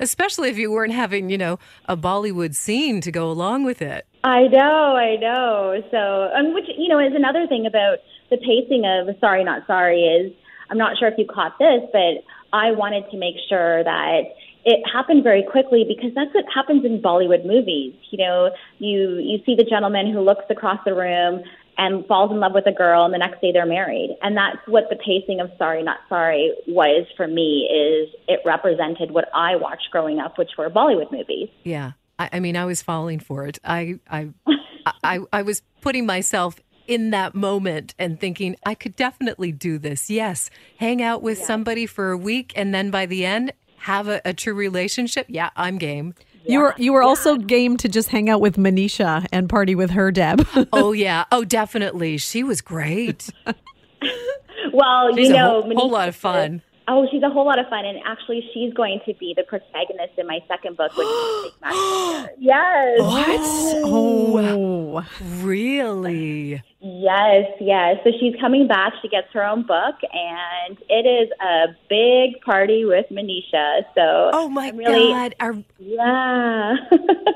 Especially 0.00 0.48
if 0.50 0.58
you 0.58 0.70
weren't 0.70 0.92
having, 0.92 1.30
you 1.30 1.38
know, 1.38 1.58
a 1.86 1.96
Bollywood 1.96 2.54
scene 2.54 3.00
to 3.00 3.12
go 3.12 3.30
along 3.30 3.64
with 3.64 3.82
it. 3.82 4.06
I 4.24 4.48
know, 4.48 4.96
I 4.96 5.16
know. 5.16 5.82
So, 5.90 6.30
and 6.34 6.54
which, 6.54 6.66
you 6.76 6.88
know, 6.88 6.98
is 6.98 7.12
another 7.14 7.46
thing 7.46 7.66
about 7.66 7.98
the 8.30 8.36
pacing 8.38 8.84
of 8.86 9.14
Sari 9.20 9.44
Not 9.44 9.66
Sari 9.66 10.02
is 10.02 10.32
I'm 10.70 10.78
not 10.78 10.96
sure 10.98 11.08
if 11.08 11.18
you 11.18 11.26
caught 11.26 11.58
this, 11.58 11.82
but 11.92 12.24
I 12.52 12.72
wanted 12.72 13.10
to 13.10 13.16
make 13.18 13.36
sure 13.48 13.84
that 13.84 14.22
it 14.64 14.80
happened 14.92 15.24
very 15.24 15.42
quickly 15.42 15.84
because 15.86 16.14
that's 16.14 16.32
what 16.34 16.44
happens 16.52 16.84
in 16.84 17.00
Bollywood 17.00 17.44
movies. 17.44 17.94
You 18.10 18.18
know, 18.18 18.50
you 18.78 19.18
you 19.18 19.38
see 19.44 19.54
the 19.56 19.64
gentleman 19.64 20.12
who 20.12 20.20
looks 20.20 20.44
across 20.50 20.78
the 20.84 20.94
room 20.94 21.42
and 21.78 22.06
falls 22.06 22.30
in 22.30 22.38
love 22.38 22.52
with 22.54 22.66
a 22.66 22.72
girl 22.72 23.04
and 23.04 23.14
the 23.14 23.18
next 23.18 23.40
day 23.40 23.50
they're 23.50 23.66
married. 23.66 24.16
And 24.22 24.36
that's 24.36 24.58
what 24.66 24.84
the 24.90 24.96
pacing 24.96 25.40
of 25.40 25.50
Sari 25.58 25.82
Not 25.82 25.98
Sari 26.08 26.52
was 26.68 27.06
for 27.16 27.26
me 27.26 27.68
is 27.70 28.14
it 28.28 28.40
represented 28.44 29.10
what 29.10 29.28
I 29.34 29.56
watched 29.56 29.88
growing 29.90 30.18
up, 30.18 30.38
which 30.38 30.50
were 30.58 30.68
Bollywood 30.70 31.10
movies. 31.10 31.48
Yeah. 31.64 31.92
I, 32.18 32.30
I 32.34 32.40
mean 32.40 32.56
I 32.56 32.66
was 32.66 32.82
falling 32.82 33.20
for 33.20 33.46
it. 33.46 33.58
I 33.64 33.98
I 34.08 34.28
I, 35.02 35.20
I 35.32 35.42
was 35.42 35.62
putting 35.80 36.06
myself 36.06 36.56
in 36.86 37.10
that 37.10 37.34
moment 37.34 37.94
and 37.98 38.20
thinking 38.20 38.56
I 38.66 38.74
could 38.74 38.96
definitely 38.96 39.52
do 39.52 39.78
this. 39.78 40.10
Yes, 40.10 40.50
hang 40.78 41.00
out 41.02 41.22
with 41.22 41.38
yeah. 41.38 41.46
somebody 41.46 41.86
for 41.86 42.10
a 42.10 42.18
week 42.18 42.52
and 42.54 42.74
then 42.74 42.90
by 42.90 43.06
the 43.06 43.24
end 43.24 43.52
have 43.82 44.08
a, 44.08 44.20
a 44.24 44.32
true 44.32 44.54
relationship, 44.54 45.26
yeah, 45.28 45.50
I'm 45.56 45.78
game. 45.78 46.14
You 46.44 46.60
were 46.60 46.74
you 46.76 46.92
were 46.92 47.02
yeah. 47.02 47.08
also 47.08 47.36
game 47.36 47.76
to 47.78 47.88
just 47.88 48.08
hang 48.08 48.28
out 48.28 48.40
with 48.40 48.56
Manisha 48.56 49.26
and 49.32 49.48
party 49.48 49.74
with 49.74 49.90
her, 49.90 50.10
Deb. 50.10 50.46
oh 50.72 50.92
yeah, 50.92 51.24
oh 51.30 51.44
definitely, 51.44 52.18
she 52.18 52.42
was 52.42 52.60
great. 52.60 53.28
well, 54.72 55.14
she's 55.14 55.28
you 55.28 55.34
know, 55.34 55.62
Manisha. 55.62 55.70
a 55.72 55.74
whole, 55.74 55.74
whole 55.76 55.90
lot 55.90 56.08
of 56.08 56.16
fun. 56.16 56.62
Oh, 56.88 57.06
she's 57.10 57.22
a 57.22 57.28
whole 57.30 57.46
lot 57.46 57.58
of 57.58 57.68
fun, 57.68 57.84
and 57.84 58.00
actually, 58.04 58.42
she's 58.52 58.72
going 58.74 59.00
to 59.06 59.14
be 59.14 59.34
the 59.36 59.44
protagonist 59.44 60.18
in 60.18 60.26
my 60.26 60.40
second 60.48 60.76
book, 60.76 60.90
which 60.96 61.06
is 61.06 61.52
Yes. 62.38 62.98
What? 63.00 63.40
Oh, 63.84 65.04
really? 65.42 66.62
Yes, 66.80 67.46
yes. 67.60 67.96
So 68.02 68.10
she's 68.18 68.34
coming 68.40 68.66
back. 68.66 68.94
She 69.00 69.08
gets 69.08 69.28
her 69.32 69.44
own 69.44 69.62
book, 69.62 69.94
and 70.12 70.76
it 70.88 71.06
is 71.06 71.30
a 71.40 71.66
big 71.88 72.40
party 72.42 72.84
with 72.84 73.06
Manisha. 73.10 73.82
So, 73.94 74.30
oh 74.32 74.48
my 74.48 74.70
really, 74.70 75.12
god, 75.12 75.34
Our- 75.38 75.64
yeah. 75.78 76.74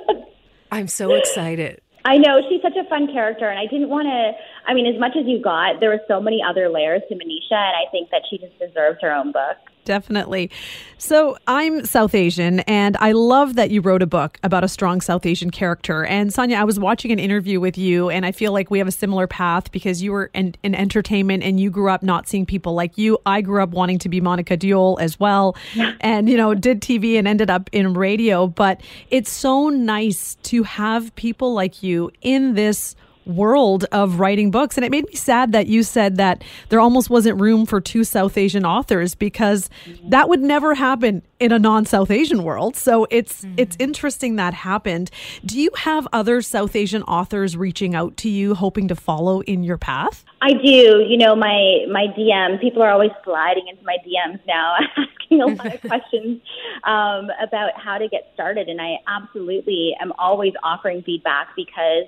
I'm 0.73 0.89
so 0.89 1.15
excited. 1.15 1.81
I 2.05 2.19
know 2.19 2.41
she's 2.49 2.63
such 2.63 2.77
a 2.77 2.89
fun 2.89 3.09
character, 3.13 3.49
and 3.49 3.59
I 3.59 3.67
didn't 3.67 3.89
want 3.89 4.07
to. 4.07 4.33
I 4.67 4.75
mean, 4.75 4.87
as 4.93 4.99
much 4.99 5.17
as 5.17 5.27
you 5.27 5.41
got, 5.41 5.81
there 5.81 5.91
were 5.91 6.01
so 6.09 6.21
many 6.21 6.43
other 6.43 6.69
layers 6.69 7.03
to 7.09 7.15
Manisha, 7.15 7.53
and 7.53 7.77
I 7.77 7.91
think 7.93 8.11
that 8.11 8.23
she 8.29 8.39
just 8.39 8.59
deserves 8.59 8.99
her 9.01 9.13
own 9.13 9.33
book. 9.33 9.57
Definitely. 9.87 10.51
So 10.99 11.39
I'm 11.47 11.85
South 11.85 12.13
Asian, 12.13 12.59
and 12.61 12.97
I 12.99 13.13
love 13.13 13.55
that 13.55 13.71
you 13.71 13.81
wrote 13.81 14.03
a 14.03 14.07
book 14.07 14.41
about 14.43 14.65
a 14.65 14.69
strong 14.69 15.01
South 15.01 15.25
Asian 15.25 15.51
character. 15.53 16.05
And 16.05 16.35
Sonya, 16.35 16.57
I 16.57 16.65
was 16.65 16.81
watching 16.81 17.13
an 17.13 17.21
interview 17.21 17.61
with 17.61 17.79
you, 17.79 18.11
and 18.11 18.27
I 18.27 18.33
feel 18.33 18.53
like 18.53 18.69
we 18.69 18.79
have 18.79 18.89
a 18.89 18.93
similar 18.93 19.29
path 19.29 19.71
because 19.71 20.03
you 20.03 20.11
were 20.11 20.29
in, 20.35 20.57
in 20.65 20.75
entertainment 20.75 21.45
and 21.45 21.61
you 21.61 21.71
grew 21.71 21.89
up 21.89 22.03
not 22.03 22.27
seeing 22.27 22.45
people 22.45 22.75
like 22.75 22.99
you. 22.99 23.19
I 23.25 23.43
grew 23.43 23.63
up 23.63 23.71
wanting 23.71 24.01
to 24.01 24.09
be 24.09 24.21
Monika 24.21 24.59
Deol 24.59 25.01
as 25.01 25.21
well, 25.21 25.57
and 26.01 26.29
you 26.29 26.37
know 26.37 26.53
did 26.55 26.81
TV 26.81 27.17
and 27.17 27.29
ended 27.29 27.49
up 27.49 27.71
in 27.71 27.95
radio. 27.95 28.49
But 28.49 28.81
it's 29.11 29.31
so 29.31 29.69
nice 29.69 30.37
to 30.45 30.65
have 30.65 31.15
people 31.15 31.55
like 31.55 31.85
you 31.85 32.11
in 32.23 32.55
this 32.55 32.97
world 33.27 33.85
of 33.93 34.21
writing 34.21 34.51
books. 34.51 34.77
And 34.77 34.85
it 34.85 34.91
made 34.91 35.07
me 35.07 35.15
sad 35.15 35.53
that 35.53 35.67
you 35.67 35.83
said 35.83 36.17
that 36.17 36.43
there 36.69 36.81
almost 36.81 37.11
wasn't 37.11 37.41
room 37.41 37.67
for 37.67 37.81
two 37.81 38.05
South 38.05 38.39
Asian 38.39 38.65
authors 38.65 39.15
because 39.15 39.69
that 40.05 40.29
would 40.29 40.41
never 40.41 40.75
happen 40.75 41.23
in 41.39 41.53
a 41.53 41.59
non-South 41.59 42.11
Asian 42.11 42.43
world. 42.43 42.77
So 42.77 43.07
it's 43.11 43.43
mm-hmm. 43.43 43.55
it's 43.59 43.77
interesting 43.79 44.37
that 44.37 44.55
happened. 44.55 45.11
Do 45.45 45.61
you 45.61 45.71
have 45.77 46.07
other 46.13 46.41
South 46.41 46.75
Asian 46.75 47.03
authors 47.03 47.57
reaching 47.57 47.95
out 47.95 48.17
to 48.19 48.29
you 48.29 48.55
hoping 48.55 48.89
to 48.89 48.95
follow 48.95 49.41
in 49.43 49.63
your 49.63 49.79
path? 49.79 50.25
I 50.41 50.53
do. 50.53 51.05
You 51.07 51.17
know, 51.17 51.35
my 51.35 51.85
my 51.91 52.07
DM 52.17 52.61
people 52.61 52.83
are 52.83 52.91
always 52.91 53.11
sliding 53.25 53.69
into 53.69 53.83
my 53.85 53.97
DMs 54.07 54.41
now, 54.47 54.77
asking 54.97 55.43
a 55.43 55.47
lot 55.47 55.75
of 55.75 55.81
questions 55.89 56.41
um, 56.85 57.31
about 57.43 57.73
how 57.77 57.99
to 57.99 58.09
get 58.09 58.31
started, 58.35 58.69
and 58.69 58.81
I 58.81 58.97
absolutely 59.07 59.95
am 60.01 60.13
always 60.19 60.53
offering 60.63 61.03
feedback 61.03 61.49
because 61.57 62.07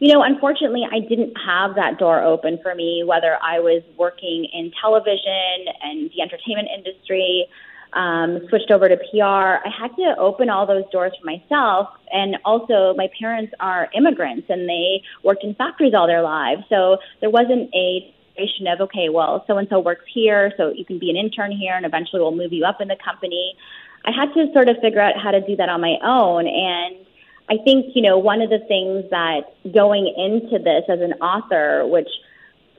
you 0.00 0.12
know, 0.12 0.22
unfortunately, 0.22 0.82
I 0.90 1.00
didn't 1.00 1.34
have 1.46 1.74
that 1.76 1.98
door 1.98 2.22
open 2.22 2.58
for 2.62 2.74
me, 2.74 3.04
whether 3.06 3.36
I 3.42 3.60
was 3.60 3.82
working 3.96 4.48
in 4.52 4.72
television 4.80 5.68
and 5.82 6.10
the 6.10 6.22
entertainment 6.22 6.68
industry, 6.74 7.46
um, 7.92 8.40
switched 8.48 8.70
over 8.70 8.88
to 8.88 8.96
PR. 8.96 9.60
I 9.60 9.70
had 9.78 9.94
to 9.96 10.14
open 10.18 10.48
all 10.48 10.66
those 10.66 10.84
doors 10.90 11.12
for 11.20 11.26
myself. 11.26 11.88
And 12.12 12.38
also, 12.44 12.94
my 12.96 13.08
parents 13.18 13.52
are 13.60 13.88
immigrants 13.94 14.46
and 14.48 14.68
they 14.68 15.02
worked 15.22 15.44
in 15.44 15.54
factories 15.54 15.92
all 15.94 16.06
their 16.06 16.22
lives. 16.22 16.62
So 16.68 16.98
there 17.20 17.30
wasn't 17.30 17.68
a 17.74 18.14
of, 18.72 18.80
okay, 18.80 19.10
well, 19.10 19.44
so 19.46 19.58
and 19.58 19.68
so 19.68 19.80
works 19.80 20.04
here, 20.14 20.50
so 20.56 20.72
you 20.74 20.82
can 20.82 20.98
be 20.98 21.10
an 21.10 21.16
intern 21.16 21.52
here, 21.52 21.74
and 21.74 21.84
eventually 21.84 22.22
we'll 22.22 22.34
move 22.34 22.54
you 22.54 22.64
up 22.64 22.80
in 22.80 22.88
the 22.88 22.96
company. 23.04 23.54
I 24.06 24.12
had 24.12 24.32
to 24.32 24.50
sort 24.54 24.70
of 24.70 24.78
figure 24.80 25.00
out 25.00 25.12
how 25.22 25.30
to 25.30 25.42
do 25.42 25.56
that 25.56 25.68
on 25.68 25.82
my 25.82 25.96
own. 26.02 26.46
And 26.46 27.04
I 27.50 27.56
think, 27.64 27.96
you 27.96 28.02
know, 28.02 28.16
one 28.16 28.40
of 28.42 28.48
the 28.48 28.60
things 28.68 29.10
that 29.10 29.42
going 29.74 30.06
into 30.06 30.62
this 30.62 30.84
as 30.88 31.00
an 31.00 31.14
author, 31.14 31.84
which 31.86 32.08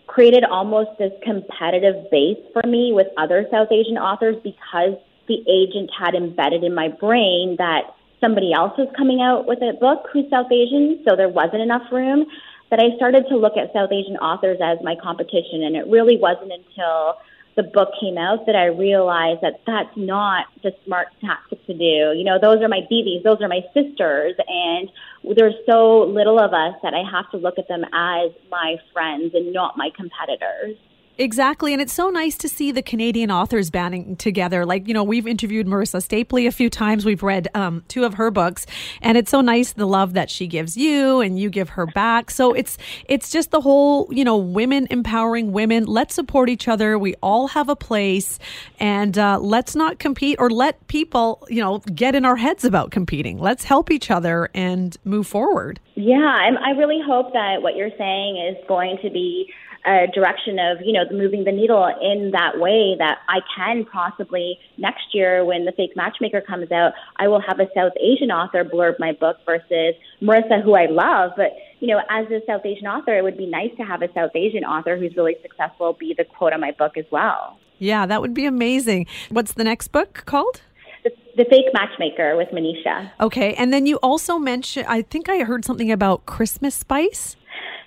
created 0.07 0.45
almost 0.45 0.91
this 0.97 1.12
competitive 1.23 2.10
base 2.10 2.39
for 2.53 2.63
me 2.65 2.91
with 2.93 3.07
other 3.17 3.45
South 3.51 3.67
Asian 3.71 3.97
authors 3.97 4.38
because 4.43 4.95
the 5.27 5.43
agent 5.47 5.91
had 5.91 6.15
embedded 6.15 6.63
in 6.63 6.73
my 6.73 6.88
brain 6.88 7.55
that 7.57 7.93
somebody 8.21 8.53
else 8.53 8.71
was 8.77 8.88
coming 8.95 9.21
out 9.21 9.45
with 9.45 9.60
a 9.62 9.73
book 9.79 10.07
who's 10.12 10.29
South 10.29 10.51
Asian, 10.51 11.03
so 11.07 11.15
there 11.15 11.29
wasn't 11.29 11.62
enough 11.62 11.91
room. 11.91 12.25
That 12.69 12.79
I 12.79 12.95
started 12.95 13.27
to 13.27 13.36
look 13.36 13.57
at 13.57 13.73
South 13.73 13.91
Asian 13.91 14.15
authors 14.17 14.60
as 14.63 14.77
my 14.81 14.95
competition, 14.95 15.63
and 15.63 15.75
it 15.75 15.88
really 15.88 16.15
wasn't 16.15 16.53
until 16.53 17.19
the 17.55 17.63
book 17.63 17.89
came 17.99 18.17
out 18.17 18.45
that 18.45 18.55
I 18.55 18.65
realized 18.65 19.41
that 19.41 19.61
that's 19.65 19.95
not 19.95 20.45
the 20.63 20.73
smart 20.85 21.07
tactic 21.19 21.65
to 21.67 21.73
do. 21.73 22.17
You 22.17 22.23
know, 22.23 22.39
those 22.39 22.61
are 22.61 22.67
my 22.67 22.81
BBs, 22.91 23.23
those 23.23 23.41
are 23.41 23.47
my 23.47 23.61
sisters, 23.73 24.35
and 24.47 24.89
there's 25.35 25.55
so 25.65 26.03
little 26.03 26.39
of 26.39 26.53
us 26.53 26.75
that 26.83 26.93
I 26.93 27.03
have 27.09 27.29
to 27.31 27.37
look 27.37 27.59
at 27.59 27.67
them 27.67 27.83
as 27.93 28.31
my 28.49 28.77
friends 28.93 29.33
and 29.33 29.53
not 29.53 29.77
my 29.77 29.89
competitors. 29.95 30.77
Exactly. 31.21 31.71
And 31.71 31.79
it's 31.79 31.93
so 31.93 32.10
nice 32.10 32.36
to 32.39 32.49
see 32.49 32.71
the 32.71 32.81
Canadian 32.81 33.29
authors 33.29 33.69
banding 33.69 34.15
together. 34.15 34.65
Like, 34.65 34.88
you 34.88 34.93
know, 34.95 35.03
we've 35.03 35.27
interviewed 35.27 35.67
Marissa 35.67 36.01
Stapley 36.01 36.47
a 36.47 36.51
few 36.51 36.67
times. 36.67 37.05
We've 37.05 37.21
read 37.21 37.47
um, 37.53 37.84
two 37.88 38.05
of 38.05 38.15
her 38.15 38.31
books. 38.31 38.65
And 39.03 39.19
it's 39.19 39.29
so 39.29 39.39
nice 39.39 39.73
the 39.73 39.86
love 39.86 40.13
that 40.13 40.31
she 40.31 40.47
gives 40.47 40.75
you 40.75 41.21
and 41.21 41.38
you 41.38 41.51
give 41.51 41.69
her 41.69 41.86
back. 41.86 42.31
So 42.31 42.53
it's 42.53 42.79
it's 43.05 43.29
just 43.29 43.51
the 43.51 43.62
whole, 43.62 44.07
you 44.12 44.23
know, 44.23 44.36
women 44.36 44.88
empowering 44.89 45.51
women. 45.51 45.86
Let's 45.86 46.15
support 46.15 46.49
each 46.49 46.67
other. 46.67 46.97
We 46.97 47.13
all 47.21 47.49
have 47.49 47.69
a 47.69 47.75
place. 47.75 48.39
And 48.79 49.15
uh, 49.15 49.38
let's 49.39 49.75
not 49.75 49.99
compete 49.99 50.38
or 50.39 50.49
let 50.49 50.88
people, 50.88 51.45
you 51.51 51.62
know, 51.62 51.79
get 51.93 52.15
in 52.15 52.25
our 52.25 52.38
heads 52.38 52.65
about 52.65 52.89
competing. 52.89 53.38
Let's 53.38 53.63
help 53.63 53.91
each 53.91 54.10
other 54.10 54.49
and 54.55 54.97
move 55.03 55.27
forward. 55.27 55.79
Yeah. 55.93 56.17
I 56.17 56.71
really 56.71 56.99
hope 57.05 57.31
that 57.34 57.62
what 57.62 57.75
you're 57.75 57.95
saying 57.95 58.38
is 58.38 58.67
going 58.67 58.97
to 59.03 59.12
be 59.12 59.53
a 59.86 60.08
direction 60.13 60.60
of, 60.60 60.78
you 60.84 60.94
know, 60.94 61.04
moving 61.12 61.44
the 61.44 61.52
needle 61.52 61.86
in 62.02 62.32
that 62.32 62.60
way 62.60 62.96
that 63.00 63.20
I 63.28 63.39
can 63.56 63.86
possibly 63.86 64.60
next 64.78 65.13
year 65.13 65.44
when 65.44 65.65
The 65.65 65.72
Fake 65.72 65.91
Matchmaker 65.96 66.41
comes 66.41 66.72
out, 66.72 66.94
I 67.17 67.28
will 67.28 67.41
have 67.41 67.60
a 67.60 67.67
South 67.76 67.94
Asian 68.00 68.32
author 68.32 68.63
blurb 68.63 69.00
my 69.00 69.12
book 69.13 69.38
versus 69.46 69.96
Marissa, 70.22 70.63
who 70.63 70.76
I 70.76 70.86
love. 70.86 71.32
But, 71.36 71.54
you 71.80 71.88
know, 71.88 72.00
as 72.10 72.28
a 72.28 72.41
South 72.46 72.65
Asian 72.65 72.88
author, 72.88 73.17
it 73.17 73.24
would 73.24 73.38
be 73.38 73.48
nice 73.48 73.72
to 73.78 73.84
have 73.84 74.02
a 74.02 74.13
South 74.13 74.32
Asian 74.36 74.63
author 74.63 74.98
who's 74.98 75.15
really 75.15 75.36
successful 75.41 75.94
be 75.94 76.13
the 76.17 76.26
quote 76.26 76.54
on 76.54 76.60
my 76.60 76.72
book 76.72 76.98
as 76.98 77.06
well. 77.12 77.58
Yeah, 77.80 78.06
that 78.06 78.22
would 78.22 78.36
be 78.36 78.46
amazing. 78.46 79.08
What's 79.30 79.54
the 79.54 79.63
next 79.63 79.88
book 79.88 80.24
called? 80.28 80.62
The, 81.04 81.10
the, 81.36 81.46
Fake 81.46 81.74
Matchmaker 81.74 82.38
with 82.38 82.50
Manisha. 82.50 83.12
Okay. 83.20 83.56
And 83.56 83.74
then 83.74 83.88
you 83.88 83.96
also 83.98 84.38
mentioned, 84.38 84.86
I 84.88 85.02
think 85.02 85.30
I 85.30 85.39
heard 85.39 85.65
something 85.65 85.91
about 85.91 86.28
Christmas 86.28 86.76
Spice. 86.76 87.36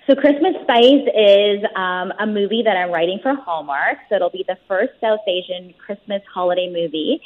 So, 0.07 0.13
Christmas 0.13 0.53
Spice 0.61 1.07
is 1.15 1.63
um, 1.75 2.13
a 2.19 2.27
movie 2.27 2.61
that 2.63 2.77
I'm 2.77 2.91
writing 2.91 3.19
for 3.23 3.33
Hallmark. 3.33 3.97
So, 4.07 4.15
it'll 4.15 4.29
be 4.29 4.45
the 4.47 4.57
first 4.67 4.93
South 5.01 5.21
Asian 5.27 5.73
Christmas 5.83 6.21
holiday 6.31 6.67
movie. 6.71 7.21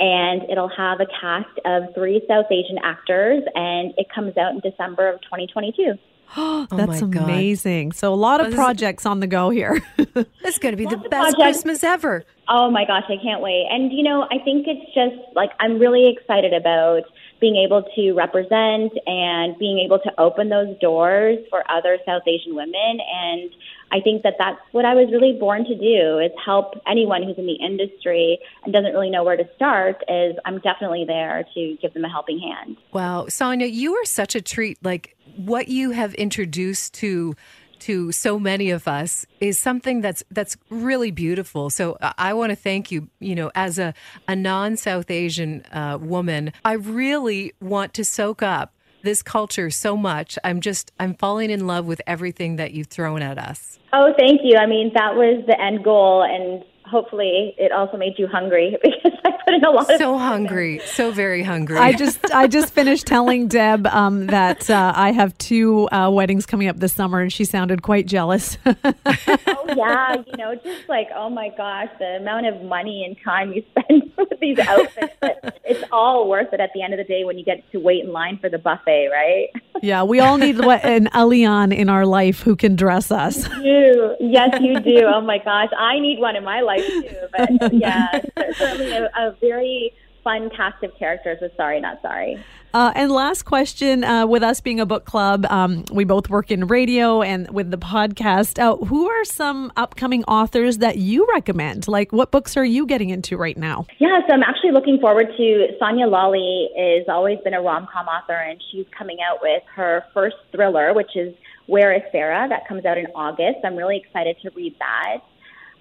And 0.00 0.42
it'll 0.50 0.70
have 0.76 0.98
a 1.00 1.06
cast 1.06 1.56
of 1.64 1.94
three 1.94 2.20
South 2.26 2.46
Asian 2.50 2.78
actors, 2.82 3.44
and 3.54 3.94
it 3.96 4.08
comes 4.12 4.36
out 4.36 4.52
in 4.52 4.60
December 4.60 5.08
of 5.08 5.20
2022. 5.22 5.94
Oh, 6.36 6.66
That's 6.70 7.00
amazing. 7.02 7.92
So, 7.92 8.12
a 8.12 8.16
lot 8.16 8.44
of 8.44 8.52
projects 8.54 9.06
on 9.06 9.20
the 9.20 9.28
go 9.28 9.50
here. 9.50 9.80
it's 9.98 10.58
going 10.58 10.72
to 10.72 10.76
be 10.76 10.86
Lots 10.86 11.02
the 11.02 11.08
best 11.08 11.36
Christmas 11.36 11.84
ever. 11.84 12.24
Oh 12.48 12.70
my 12.70 12.84
gosh, 12.84 13.04
I 13.08 13.22
can't 13.22 13.40
wait. 13.40 13.66
And, 13.70 13.92
you 13.92 14.02
know, 14.02 14.22
I 14.22 14.38
think 14.42 14.66
it's 14.66 14.86
just 14.94 15.36
like 15.36 15.50
I'm 15.60 15.78
really 15.78 16.10
excited 16.10 16.52
about 16.52 17.02
being 17.44 17.56
able 17.56 17.82
to 17.94 18.12
represent 18.14 18.90
and 19.06 19.58
being 19.58 19.78
able 19.84 19.98
to 19.98 20.10
open 20.18 20.48
those 20.48 20.74
doors 20.78 21.38
for 21.50 21.62
other 21.70 21.98
South 22.06 22.22
Asian 22.26 22.54
women. 22.54 22.72
And 22.72 23.50
I 23.92 24.00
think 24.00 24.22
that 24.22 24.36
that's 24.38 24.58
what 24.72 24.86
I 24.86 24.94
was 24.94 25.10
really 25.12 25.38
born 25.38 25.66
to 25.66 25.74
do 25.74 26.18
is 26.20 26.30
help 26.42 26.80
anyone 26.86 27.22
who's 27.22 27.36
in 27.36 27.44
the 27.44 27.52
industry 27.52 28.38
and 28.64 28.72
doesn't 28.72 28.92
really 28.92 29.10
know 29.10 29.24
where 29.24 29.36
to 29.36 29.44
start 29.56 30.02
is 30.08 30.36
I'm 30.46 30.58
definitely 30.60 31.04
there 31.06 31.44
to 31.52 31.76
give 31.82 31.92
them 31.92 32.06
a 32.06 32.08
helping 32.08 32.38
hand. 32.38 32.78
Wow. 32.94 33.26
Sonya, 33.28 33.66
you 33.66 33.92
are 33.96 34.06
such 34.06 34.34
a 34.34 34.40
treat. 34.40 34.82
Like 34.82 35.14
what 35.36 35.68
you 35.68 35.90
have 35.90 36.14
introduced 36.14 36.94
to 36.94 37.36
to 37.84 38.12
so 38.12 38.38
many 38.38 38.70
of 38.70 38.88
us 38.88 39.26
is 39.40 39.58
something 39.58 40.00
that's 40.00 40.22
that's 40.30 40.56
really 40.70 41.10
beautiful. 41.10 41.68
So 41.68 41.98
I 42.00 42.32
want 42.32 42.50
to 42.50 42.56
thank 42.56 42.90
you. 42.90 43.08
You 43.20 43.34
know, 43.34 43.50
as 43.54 43.78
a 43.78 43.92
a 44.26 44.34
non 44.34 44.76
South 44.76 45.10
Asian 45.10 45.64
uh, 45.66 45.98
woman, 46.00 46.52
I 46.64 46.72
really 46.72 47.52
want 47.60 47.92
to 47.94 48.04
soak 48.04 48.42
up 48.42 48.72
this 49.02 49.22
culture 49.22 49.68
so 49.70 49.96
much. 49.96 50.38
I'm 50.42 50.60
just 50.60 50.92
I'm 50.98 51.14
falling 51.14 51.50
in 51.50 51.66
love 51.66 51.84
with 51.84 52.00
everything 52.06 52.56
that 52.56 52.72
you've 52.72 52.86
thrown 52.86 53.20
at 53.20 53.38
us. 53.38 53.78
Oh, 53.92 54.12
thank 54.18 54.40
you. 54.42 54.56
I 54.56 54.66
mean, 54.66 54.90
that 54.94 55.14
was 55.14 55.44
the 55.46 55.60
end 55.60 55.84
goal, 55.84 56.22
and 56.22 56.64
hopefully 56.86 57.54
it 57.58 57.72
also 57.72 57.96
made 57.96 58.14
you 58.18 58.26
hungry 58.26 58.76
because 58.82 59.18
I 59.24 59.30
put 59.44 59.54
in 59.54 59.64
a 59.64 59.70
lot 59.70 59.86
so 59.86 59.94
of 59.94 59.98
so 59.98 60.18
hungry, 60.18 60.80
so 60.84 61.10
very 61.10 61.42
hungry. 61.42 61.78
I 61.78 61.92
just 61.92 62.32
I 62.32 62.46
just 62.46 62.72
finished 62.72 63.06
telling 63.06 63.48
Deb 63.48 63.86
um, 63.86 64.26
that 64.26 64.68
uh, 64.70 64.92
I 64.94 65.12
have 65.12 65.36
two 65.38 65.88
uh, 65.90 66.10
weddings 66.10 66.46
coming 66.46 66.68
up 66.68 66.78
this 66.78 66.92
summer, 66.92 67.20
and 67.20 67.32
she 67.32 67.44
sounded 67.44 67.82
quite 67.82 68.06
jealous. 68.06 68.58
oh 68.66 69.64
yeah, 69.76 70.16
you 70.26 70.36
know, 70.36 70.54
just 70.54 70.88
like 70.88 71.08
oh 71.14 71.30
my 71.30 71.50
gosh, 71.56 71.88
the 71.98 72.16
amount 72.16 72.46
of 72.46 72.62
money 72.62 73.04
and 73.04 73.16
time 73.24 73.52
you 73.52 73.64
spend 73.70 74.12
with 74.18 74.38
these 74.40 74.58
outfits, 74.58 75.14
but 75.20 75.60
it's 75.64 75.84
all 75.90 76.28
worth 76.28 76.52
it 76.52 76.60
at 76.60 76.70
the 76.74 76.82
end 76.82 76.92
of 76.92 76.98
the 76.98 77.04
day 77.04 77.24
when 77.24 77.38
you 77.38 77.44
get 77.44 77.70
to 77.72 77.78
wait 77.78 78.04
in 78.04 78.12
line 78.12 78.38
for 78.38 78.48
the 78.48 78.58
buffet, 78.58 79.08
right? 79.12 79.48
yeah, 79.82 80.02
we 80.02 80.20
all 80.20 80.38
need 80.38 80.58
an 80.60 81.08
Alian 81.08 81.72
in 81.72 81.88
our 81.88 82.06
life 82.06 82.40
who 82.40 82.56
can 82.56 82.76
dress 82.76 83.10
us. 83.10 83.48
You 83.48 83.62
do, 83.62 84.16
yes, 84.20 84.60
you 84.60 84.80
do. 84.80 85.04
Oh 85.06 85.20
my 85.20 85.38
gosh, 85.38 85.70
I 85.76 85.98
need 85.98 86.18
one 86.18 86.36
in 86.36 86.44
my 86.44 86.60
life 86.60 86.73
too. 86.80 87.10
But 87.36 87.74
yeah, 87.74 88.20
certainly 88.56 88.92
a, 88.92 89.10
a 89.16 89.36
very 89.40 89.92
fun 90.24 90.50
cast 90.50 90.82
of 90.82 90.96
characters 90.98 91.38
with 91.40 91.52
Sari 91.56 91.80
Not 91.80 92.00
Sari. 92.02 92.42
Uh, 92.72 92.90
and 92.96 93.12
last 93.12 93.44
question 93.44 94.02
uh, 94.02 94.26
with 94.26 94.42
us 94.42 94.60
being 94.60 94.80
a 94.80 94.86
book 94.86 95.04
club, 95.04 95.46
um, 95.48 95.84
we 95.92 96.04
both 96.04 96.28
work 96.28 96.50
in 96.50 96.66
radio 96.66 97.22
and 97.22 97.48
with 97.50 97.70
the 97.70 97.78
podcast. 97.78 98.58
Uh, 98.58 98.76
who 98.86 99.08
are 99.08 99.24
some 99.24 99.72
upcoming 99.76 100.24
authors 100.24 100.78
that 100.78 100.96
you 100.96 101.24
recommend? 101.32 101.86
Like, 101.86 102.12
what 102.12 102.32
books 102.32 102.56
are 102.56 102.64
you 102.64 102.84
getting 102.84 103.10
into 103.10 103.36
right 103.36 103.56
now? 103.56 103.86
Yeah, 103.98 104.18
so 104.26 104.34
I'm 104.34 104.42
actually 104.42 104.72
looking 104.72 104.98
forward 104.98 105.28
to 105.36 105.68
Sonya 105.78 106.06
Lalli. 106.06 106.68
Has 106.76 107.06
always 107.08 107.38
been 107.44 107.54
a 107.54 107.62
rom 107.62 107.86
com 107.92 108.06
author, 108.08 108.32
and 108.32 108.60
she's 108.72 108.86
coming 108.96 109.18
out 109.20 109.38
with 109.40 109.62
her 109.76 110.04
first 110.12 110.36
thriller, 110.50 110.92
which 110.94 111.14
is 111.14 111.32
Where 111.66 111.92
is 111.94 112.02
Sarah? 112.10 112.48
That 112.48 112.66
comes 112.66 112.84
out 112.84 112.98
in 112.98 113.06
August. 113.14 113.58
I'm 113.64 113.76
really 113.76 114.02
excited 114.04 114.36
to 114.42 114.50
read 114.50 114.74
that. 114.80 115.22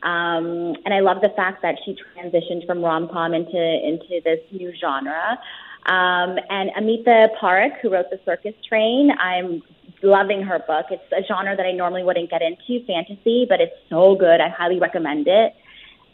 Um, 0.03 0.75
and 0.85 0.93
I 0.93 0.99
love 0.99 1.21
the 1.21 1.29
fact 1.35 1.61
that 1.61 1.75
she 1.85 1.97
transitioned 2.15 2.65
from 2.65 2.83
rom 2.83 3.07
com 3.09 3.33
into 3.33 3.57
into 3.57 4.21
this 4.23 4.39
new 4.51 4.73
genre. 4.79 5.39
Um, 5.85 6.37
and 6.49 6.71
Amita 6.77 7.29
Parikh, 7.41 7.79
who 7.81 7.91
wrote 7.91 8.09
The 8.09 8.19
Circus 8.25 8.53
Train, 8.67 9.11
I'm 9.19 9.61
loving 10.01 10.41
her 10.43 10.59
book. 10.59 10.87
It's 10.91 11.03
a 11.11 11.25
genre 11.27 11.55
that 11.55 11.65
I 11.65 11.71
normally 11.71 12.03
wouldn't 12.03 12.29
get 12.29 12.41
into, 12.41 12.85
fantasy, 12.85 13.45
but 13.47 13.59
it's 13.59 13.75
so 13.89 14.15
good. 14.15 14.39
I 14.39 14.49
highly 14.49 14.79
recommend 14.79 15.27
it. 15.27 15.55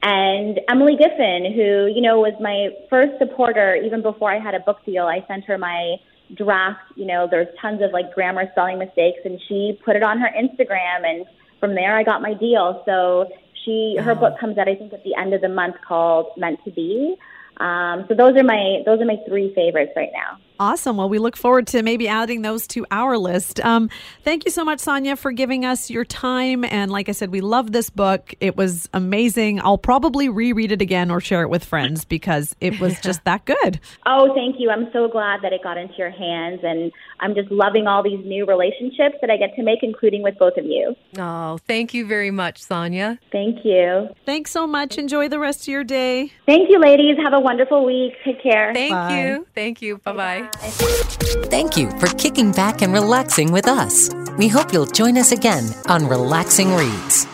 And 0.01 0.59
Emily 0.69 0.95
Giffin, 0.95 1.53
who, 1.53 1.91
you 1.93 2.01
know, 2.01 2.19
was 2.19 2.33
my 2.39 2.69
first 2.89 3.17
supporter 3.19 3.75
even 3.75 4.01
before 4.01 4.31
I 4.31 4.39
had 4.39 4.55
a 4.55 4.59
book 4.59 4.79
deal. 4.85 5.05
I 5.05 5.25
sent 5.27 5.45
her 5.45 5.57
my 5.57 5.97
draft, 6.35 6.79
you 6.95 7.05
know, 7.05 7.27
there's 7.29 7.47
tons 7.61 7.81
of 7.81 7.91
like 7.91 8.13
grammar 8.13 8.47
spelling 8.51 8.79
mistakes 8.79 9.19
and 9.25 9.41
she 9.47 9.79
put 9.83 9.95
it 9.95 10.03
on 10.03 10.19
her 10.19 10.29
Instagram 10.37 11.03
and 11.03 11.25
from 11.59 11.75
there 11.75 11.97
I 11.97 12.03
got 12.03 12.21
my 12.21 12.33
deal. 12.33 12.81
So 12.85 13.29
she 13.63 13.97
her 13.99 14.15
book 14.15 14.39
comes 14.39 14.57
out 14.57 14.67
I 14.67 14.75
think 14.75 14.93
at 14.93 15.03
the 15.03 15.15
end 15.15 15.33
of 15.33 15.41
the 15.41 15.49
month 15.49 15.75
called 15.85 16.27
Meant 16.37 16.63
to 16.65 16.71
Be. 16.71 17.15
Um, 17.57 18.05
so 18.07 18.15
those 18.15 18.35
are 18.37 18.43
my 18.43 18.81
those 18.85 19.01
are 19.01 19.05
my 19.05 19.17
three 19.27 19.53
favorites 19.53 19.91
right 19.95 20.11
now. 20.13 20.37
Awesome. 20.59 20.97
Well, 20.97 21.07
we 21.07 21.19
look 21.19 21.37
forward 21.37 21.67
to 21.67 21.81
maybe 21.81 22.09
adding 22.09 22.41
those 22.41 22.67
to 22.67 22.85
our 22.91 23.17
list. 23.17 23.61
Um, 23.61 23.89
thank 24.25 24.43
you 24.43 24.51
so 24.51 24.65
much, 24.65 24.79
Sonya, 24.79 25.15
for 25.15 25.31
giving 25.31 25.63
us 25.63 25.89
your 25.89 26.03
time. 26.03 26.65
And 26.65 26.91
like 26.91 27.07
I 27.07 27.13
said, 27.13 27.31
we 27.31 27.39
love 27.39 27.71
this 27.71 27.89
book. 27.89 28.33
It 28.41 28.57
was 28.57 28.89
amazing. 28.93 29.61
I'll 29.61 29.77
probably 29.77 30.27
reread 30.27 30.73
it 30.73 30.81
again 30.81 31.11
or 31.11 31.21
share 31.21 31.43
it 31.43 31.49
with 31.49 31.63
friends 31.63 32.03
because 32.03 32.57
it 32.59 32.79
was 32.81 32.99
just 33.01 33.23
that 33.23 33.45
good. 33.45 33.79
Oh, 34.05 34.33
thank 34.35 34.57
you. 34.59 34.69
I'm 34.69 34.89
so 34.91 35.07
glad 35.07 35.41
that 35.43 35.53
it 35.53 35.63
got 35.63 35.77
into 35.77 35.95
your 35.97 36.09
hands. 36.09 36.59
And 36.63 36.91
I'm 37.21 37.35
just 37.35 37.49
loving 37.51 37.87
all 37.87 38.03
these 38.03 38.23
new 38.25 38.45
relationships 38.45 39.15
that 39.21 39.29
I 39.29 39.37
get 39.37 39.55
to 39.55 39.63
make, 39.63 39.79
including 39.81 40.23
with 40.23 40.37
both 40.37 40.57
of 40.57 40.65
you. 40.65 40.93
Oh, 41.17 41.57
thank 41.67 41.93
you 41.93 42.05
very 42.05 42.31
much, 42.31 42.61
Sonya. 42.61 43.17
Thank 43.31 43.63
you. 43.63 44.09
Thanks 44.25 44.51
so 44.51 44.67
much. 44.67 44.97
Enjoy 44.97 45.29
the 45.29 45.39
rest 45.39 45.61
of 45.61 45.67
your 45.69 45.85
day. 45.85 46.33
Thank 46.45 46.69
you, 46.69 46.79
ladies. 46.79 47.15
Have 47.23 47.33
a 47.33 47.39
wonderful 47.39 47.85
week. 47.85 48.13
Take 48.25 48.43
care. 48.43 48.73
Thank 48.73 48.91
Bye. 48.91 49.21
you. 49.21 49.47
Thank 49.55 49.81
you. 49.81 49.99
Bye 49.99 50.13
bye. 50.13 50.48
Thank 50.57 51.77
you 51.77 51.89
for 51.99 52.07
kicking 52.07 52.51
back 52.51 52.81
and 52.81 52.93
relaxing 52.93 53.51
with 53.51 53.67
us. 53.67 54.09
We 54.37 54.47
hope 54.47 54.73
you'll 54.73 54.85
join 54.85 55.17
us 55.17 55.31
again 55.31 55.65
on 55.87 56.07
Relaxing 56.07 56.75
Reads. 56.75 57.27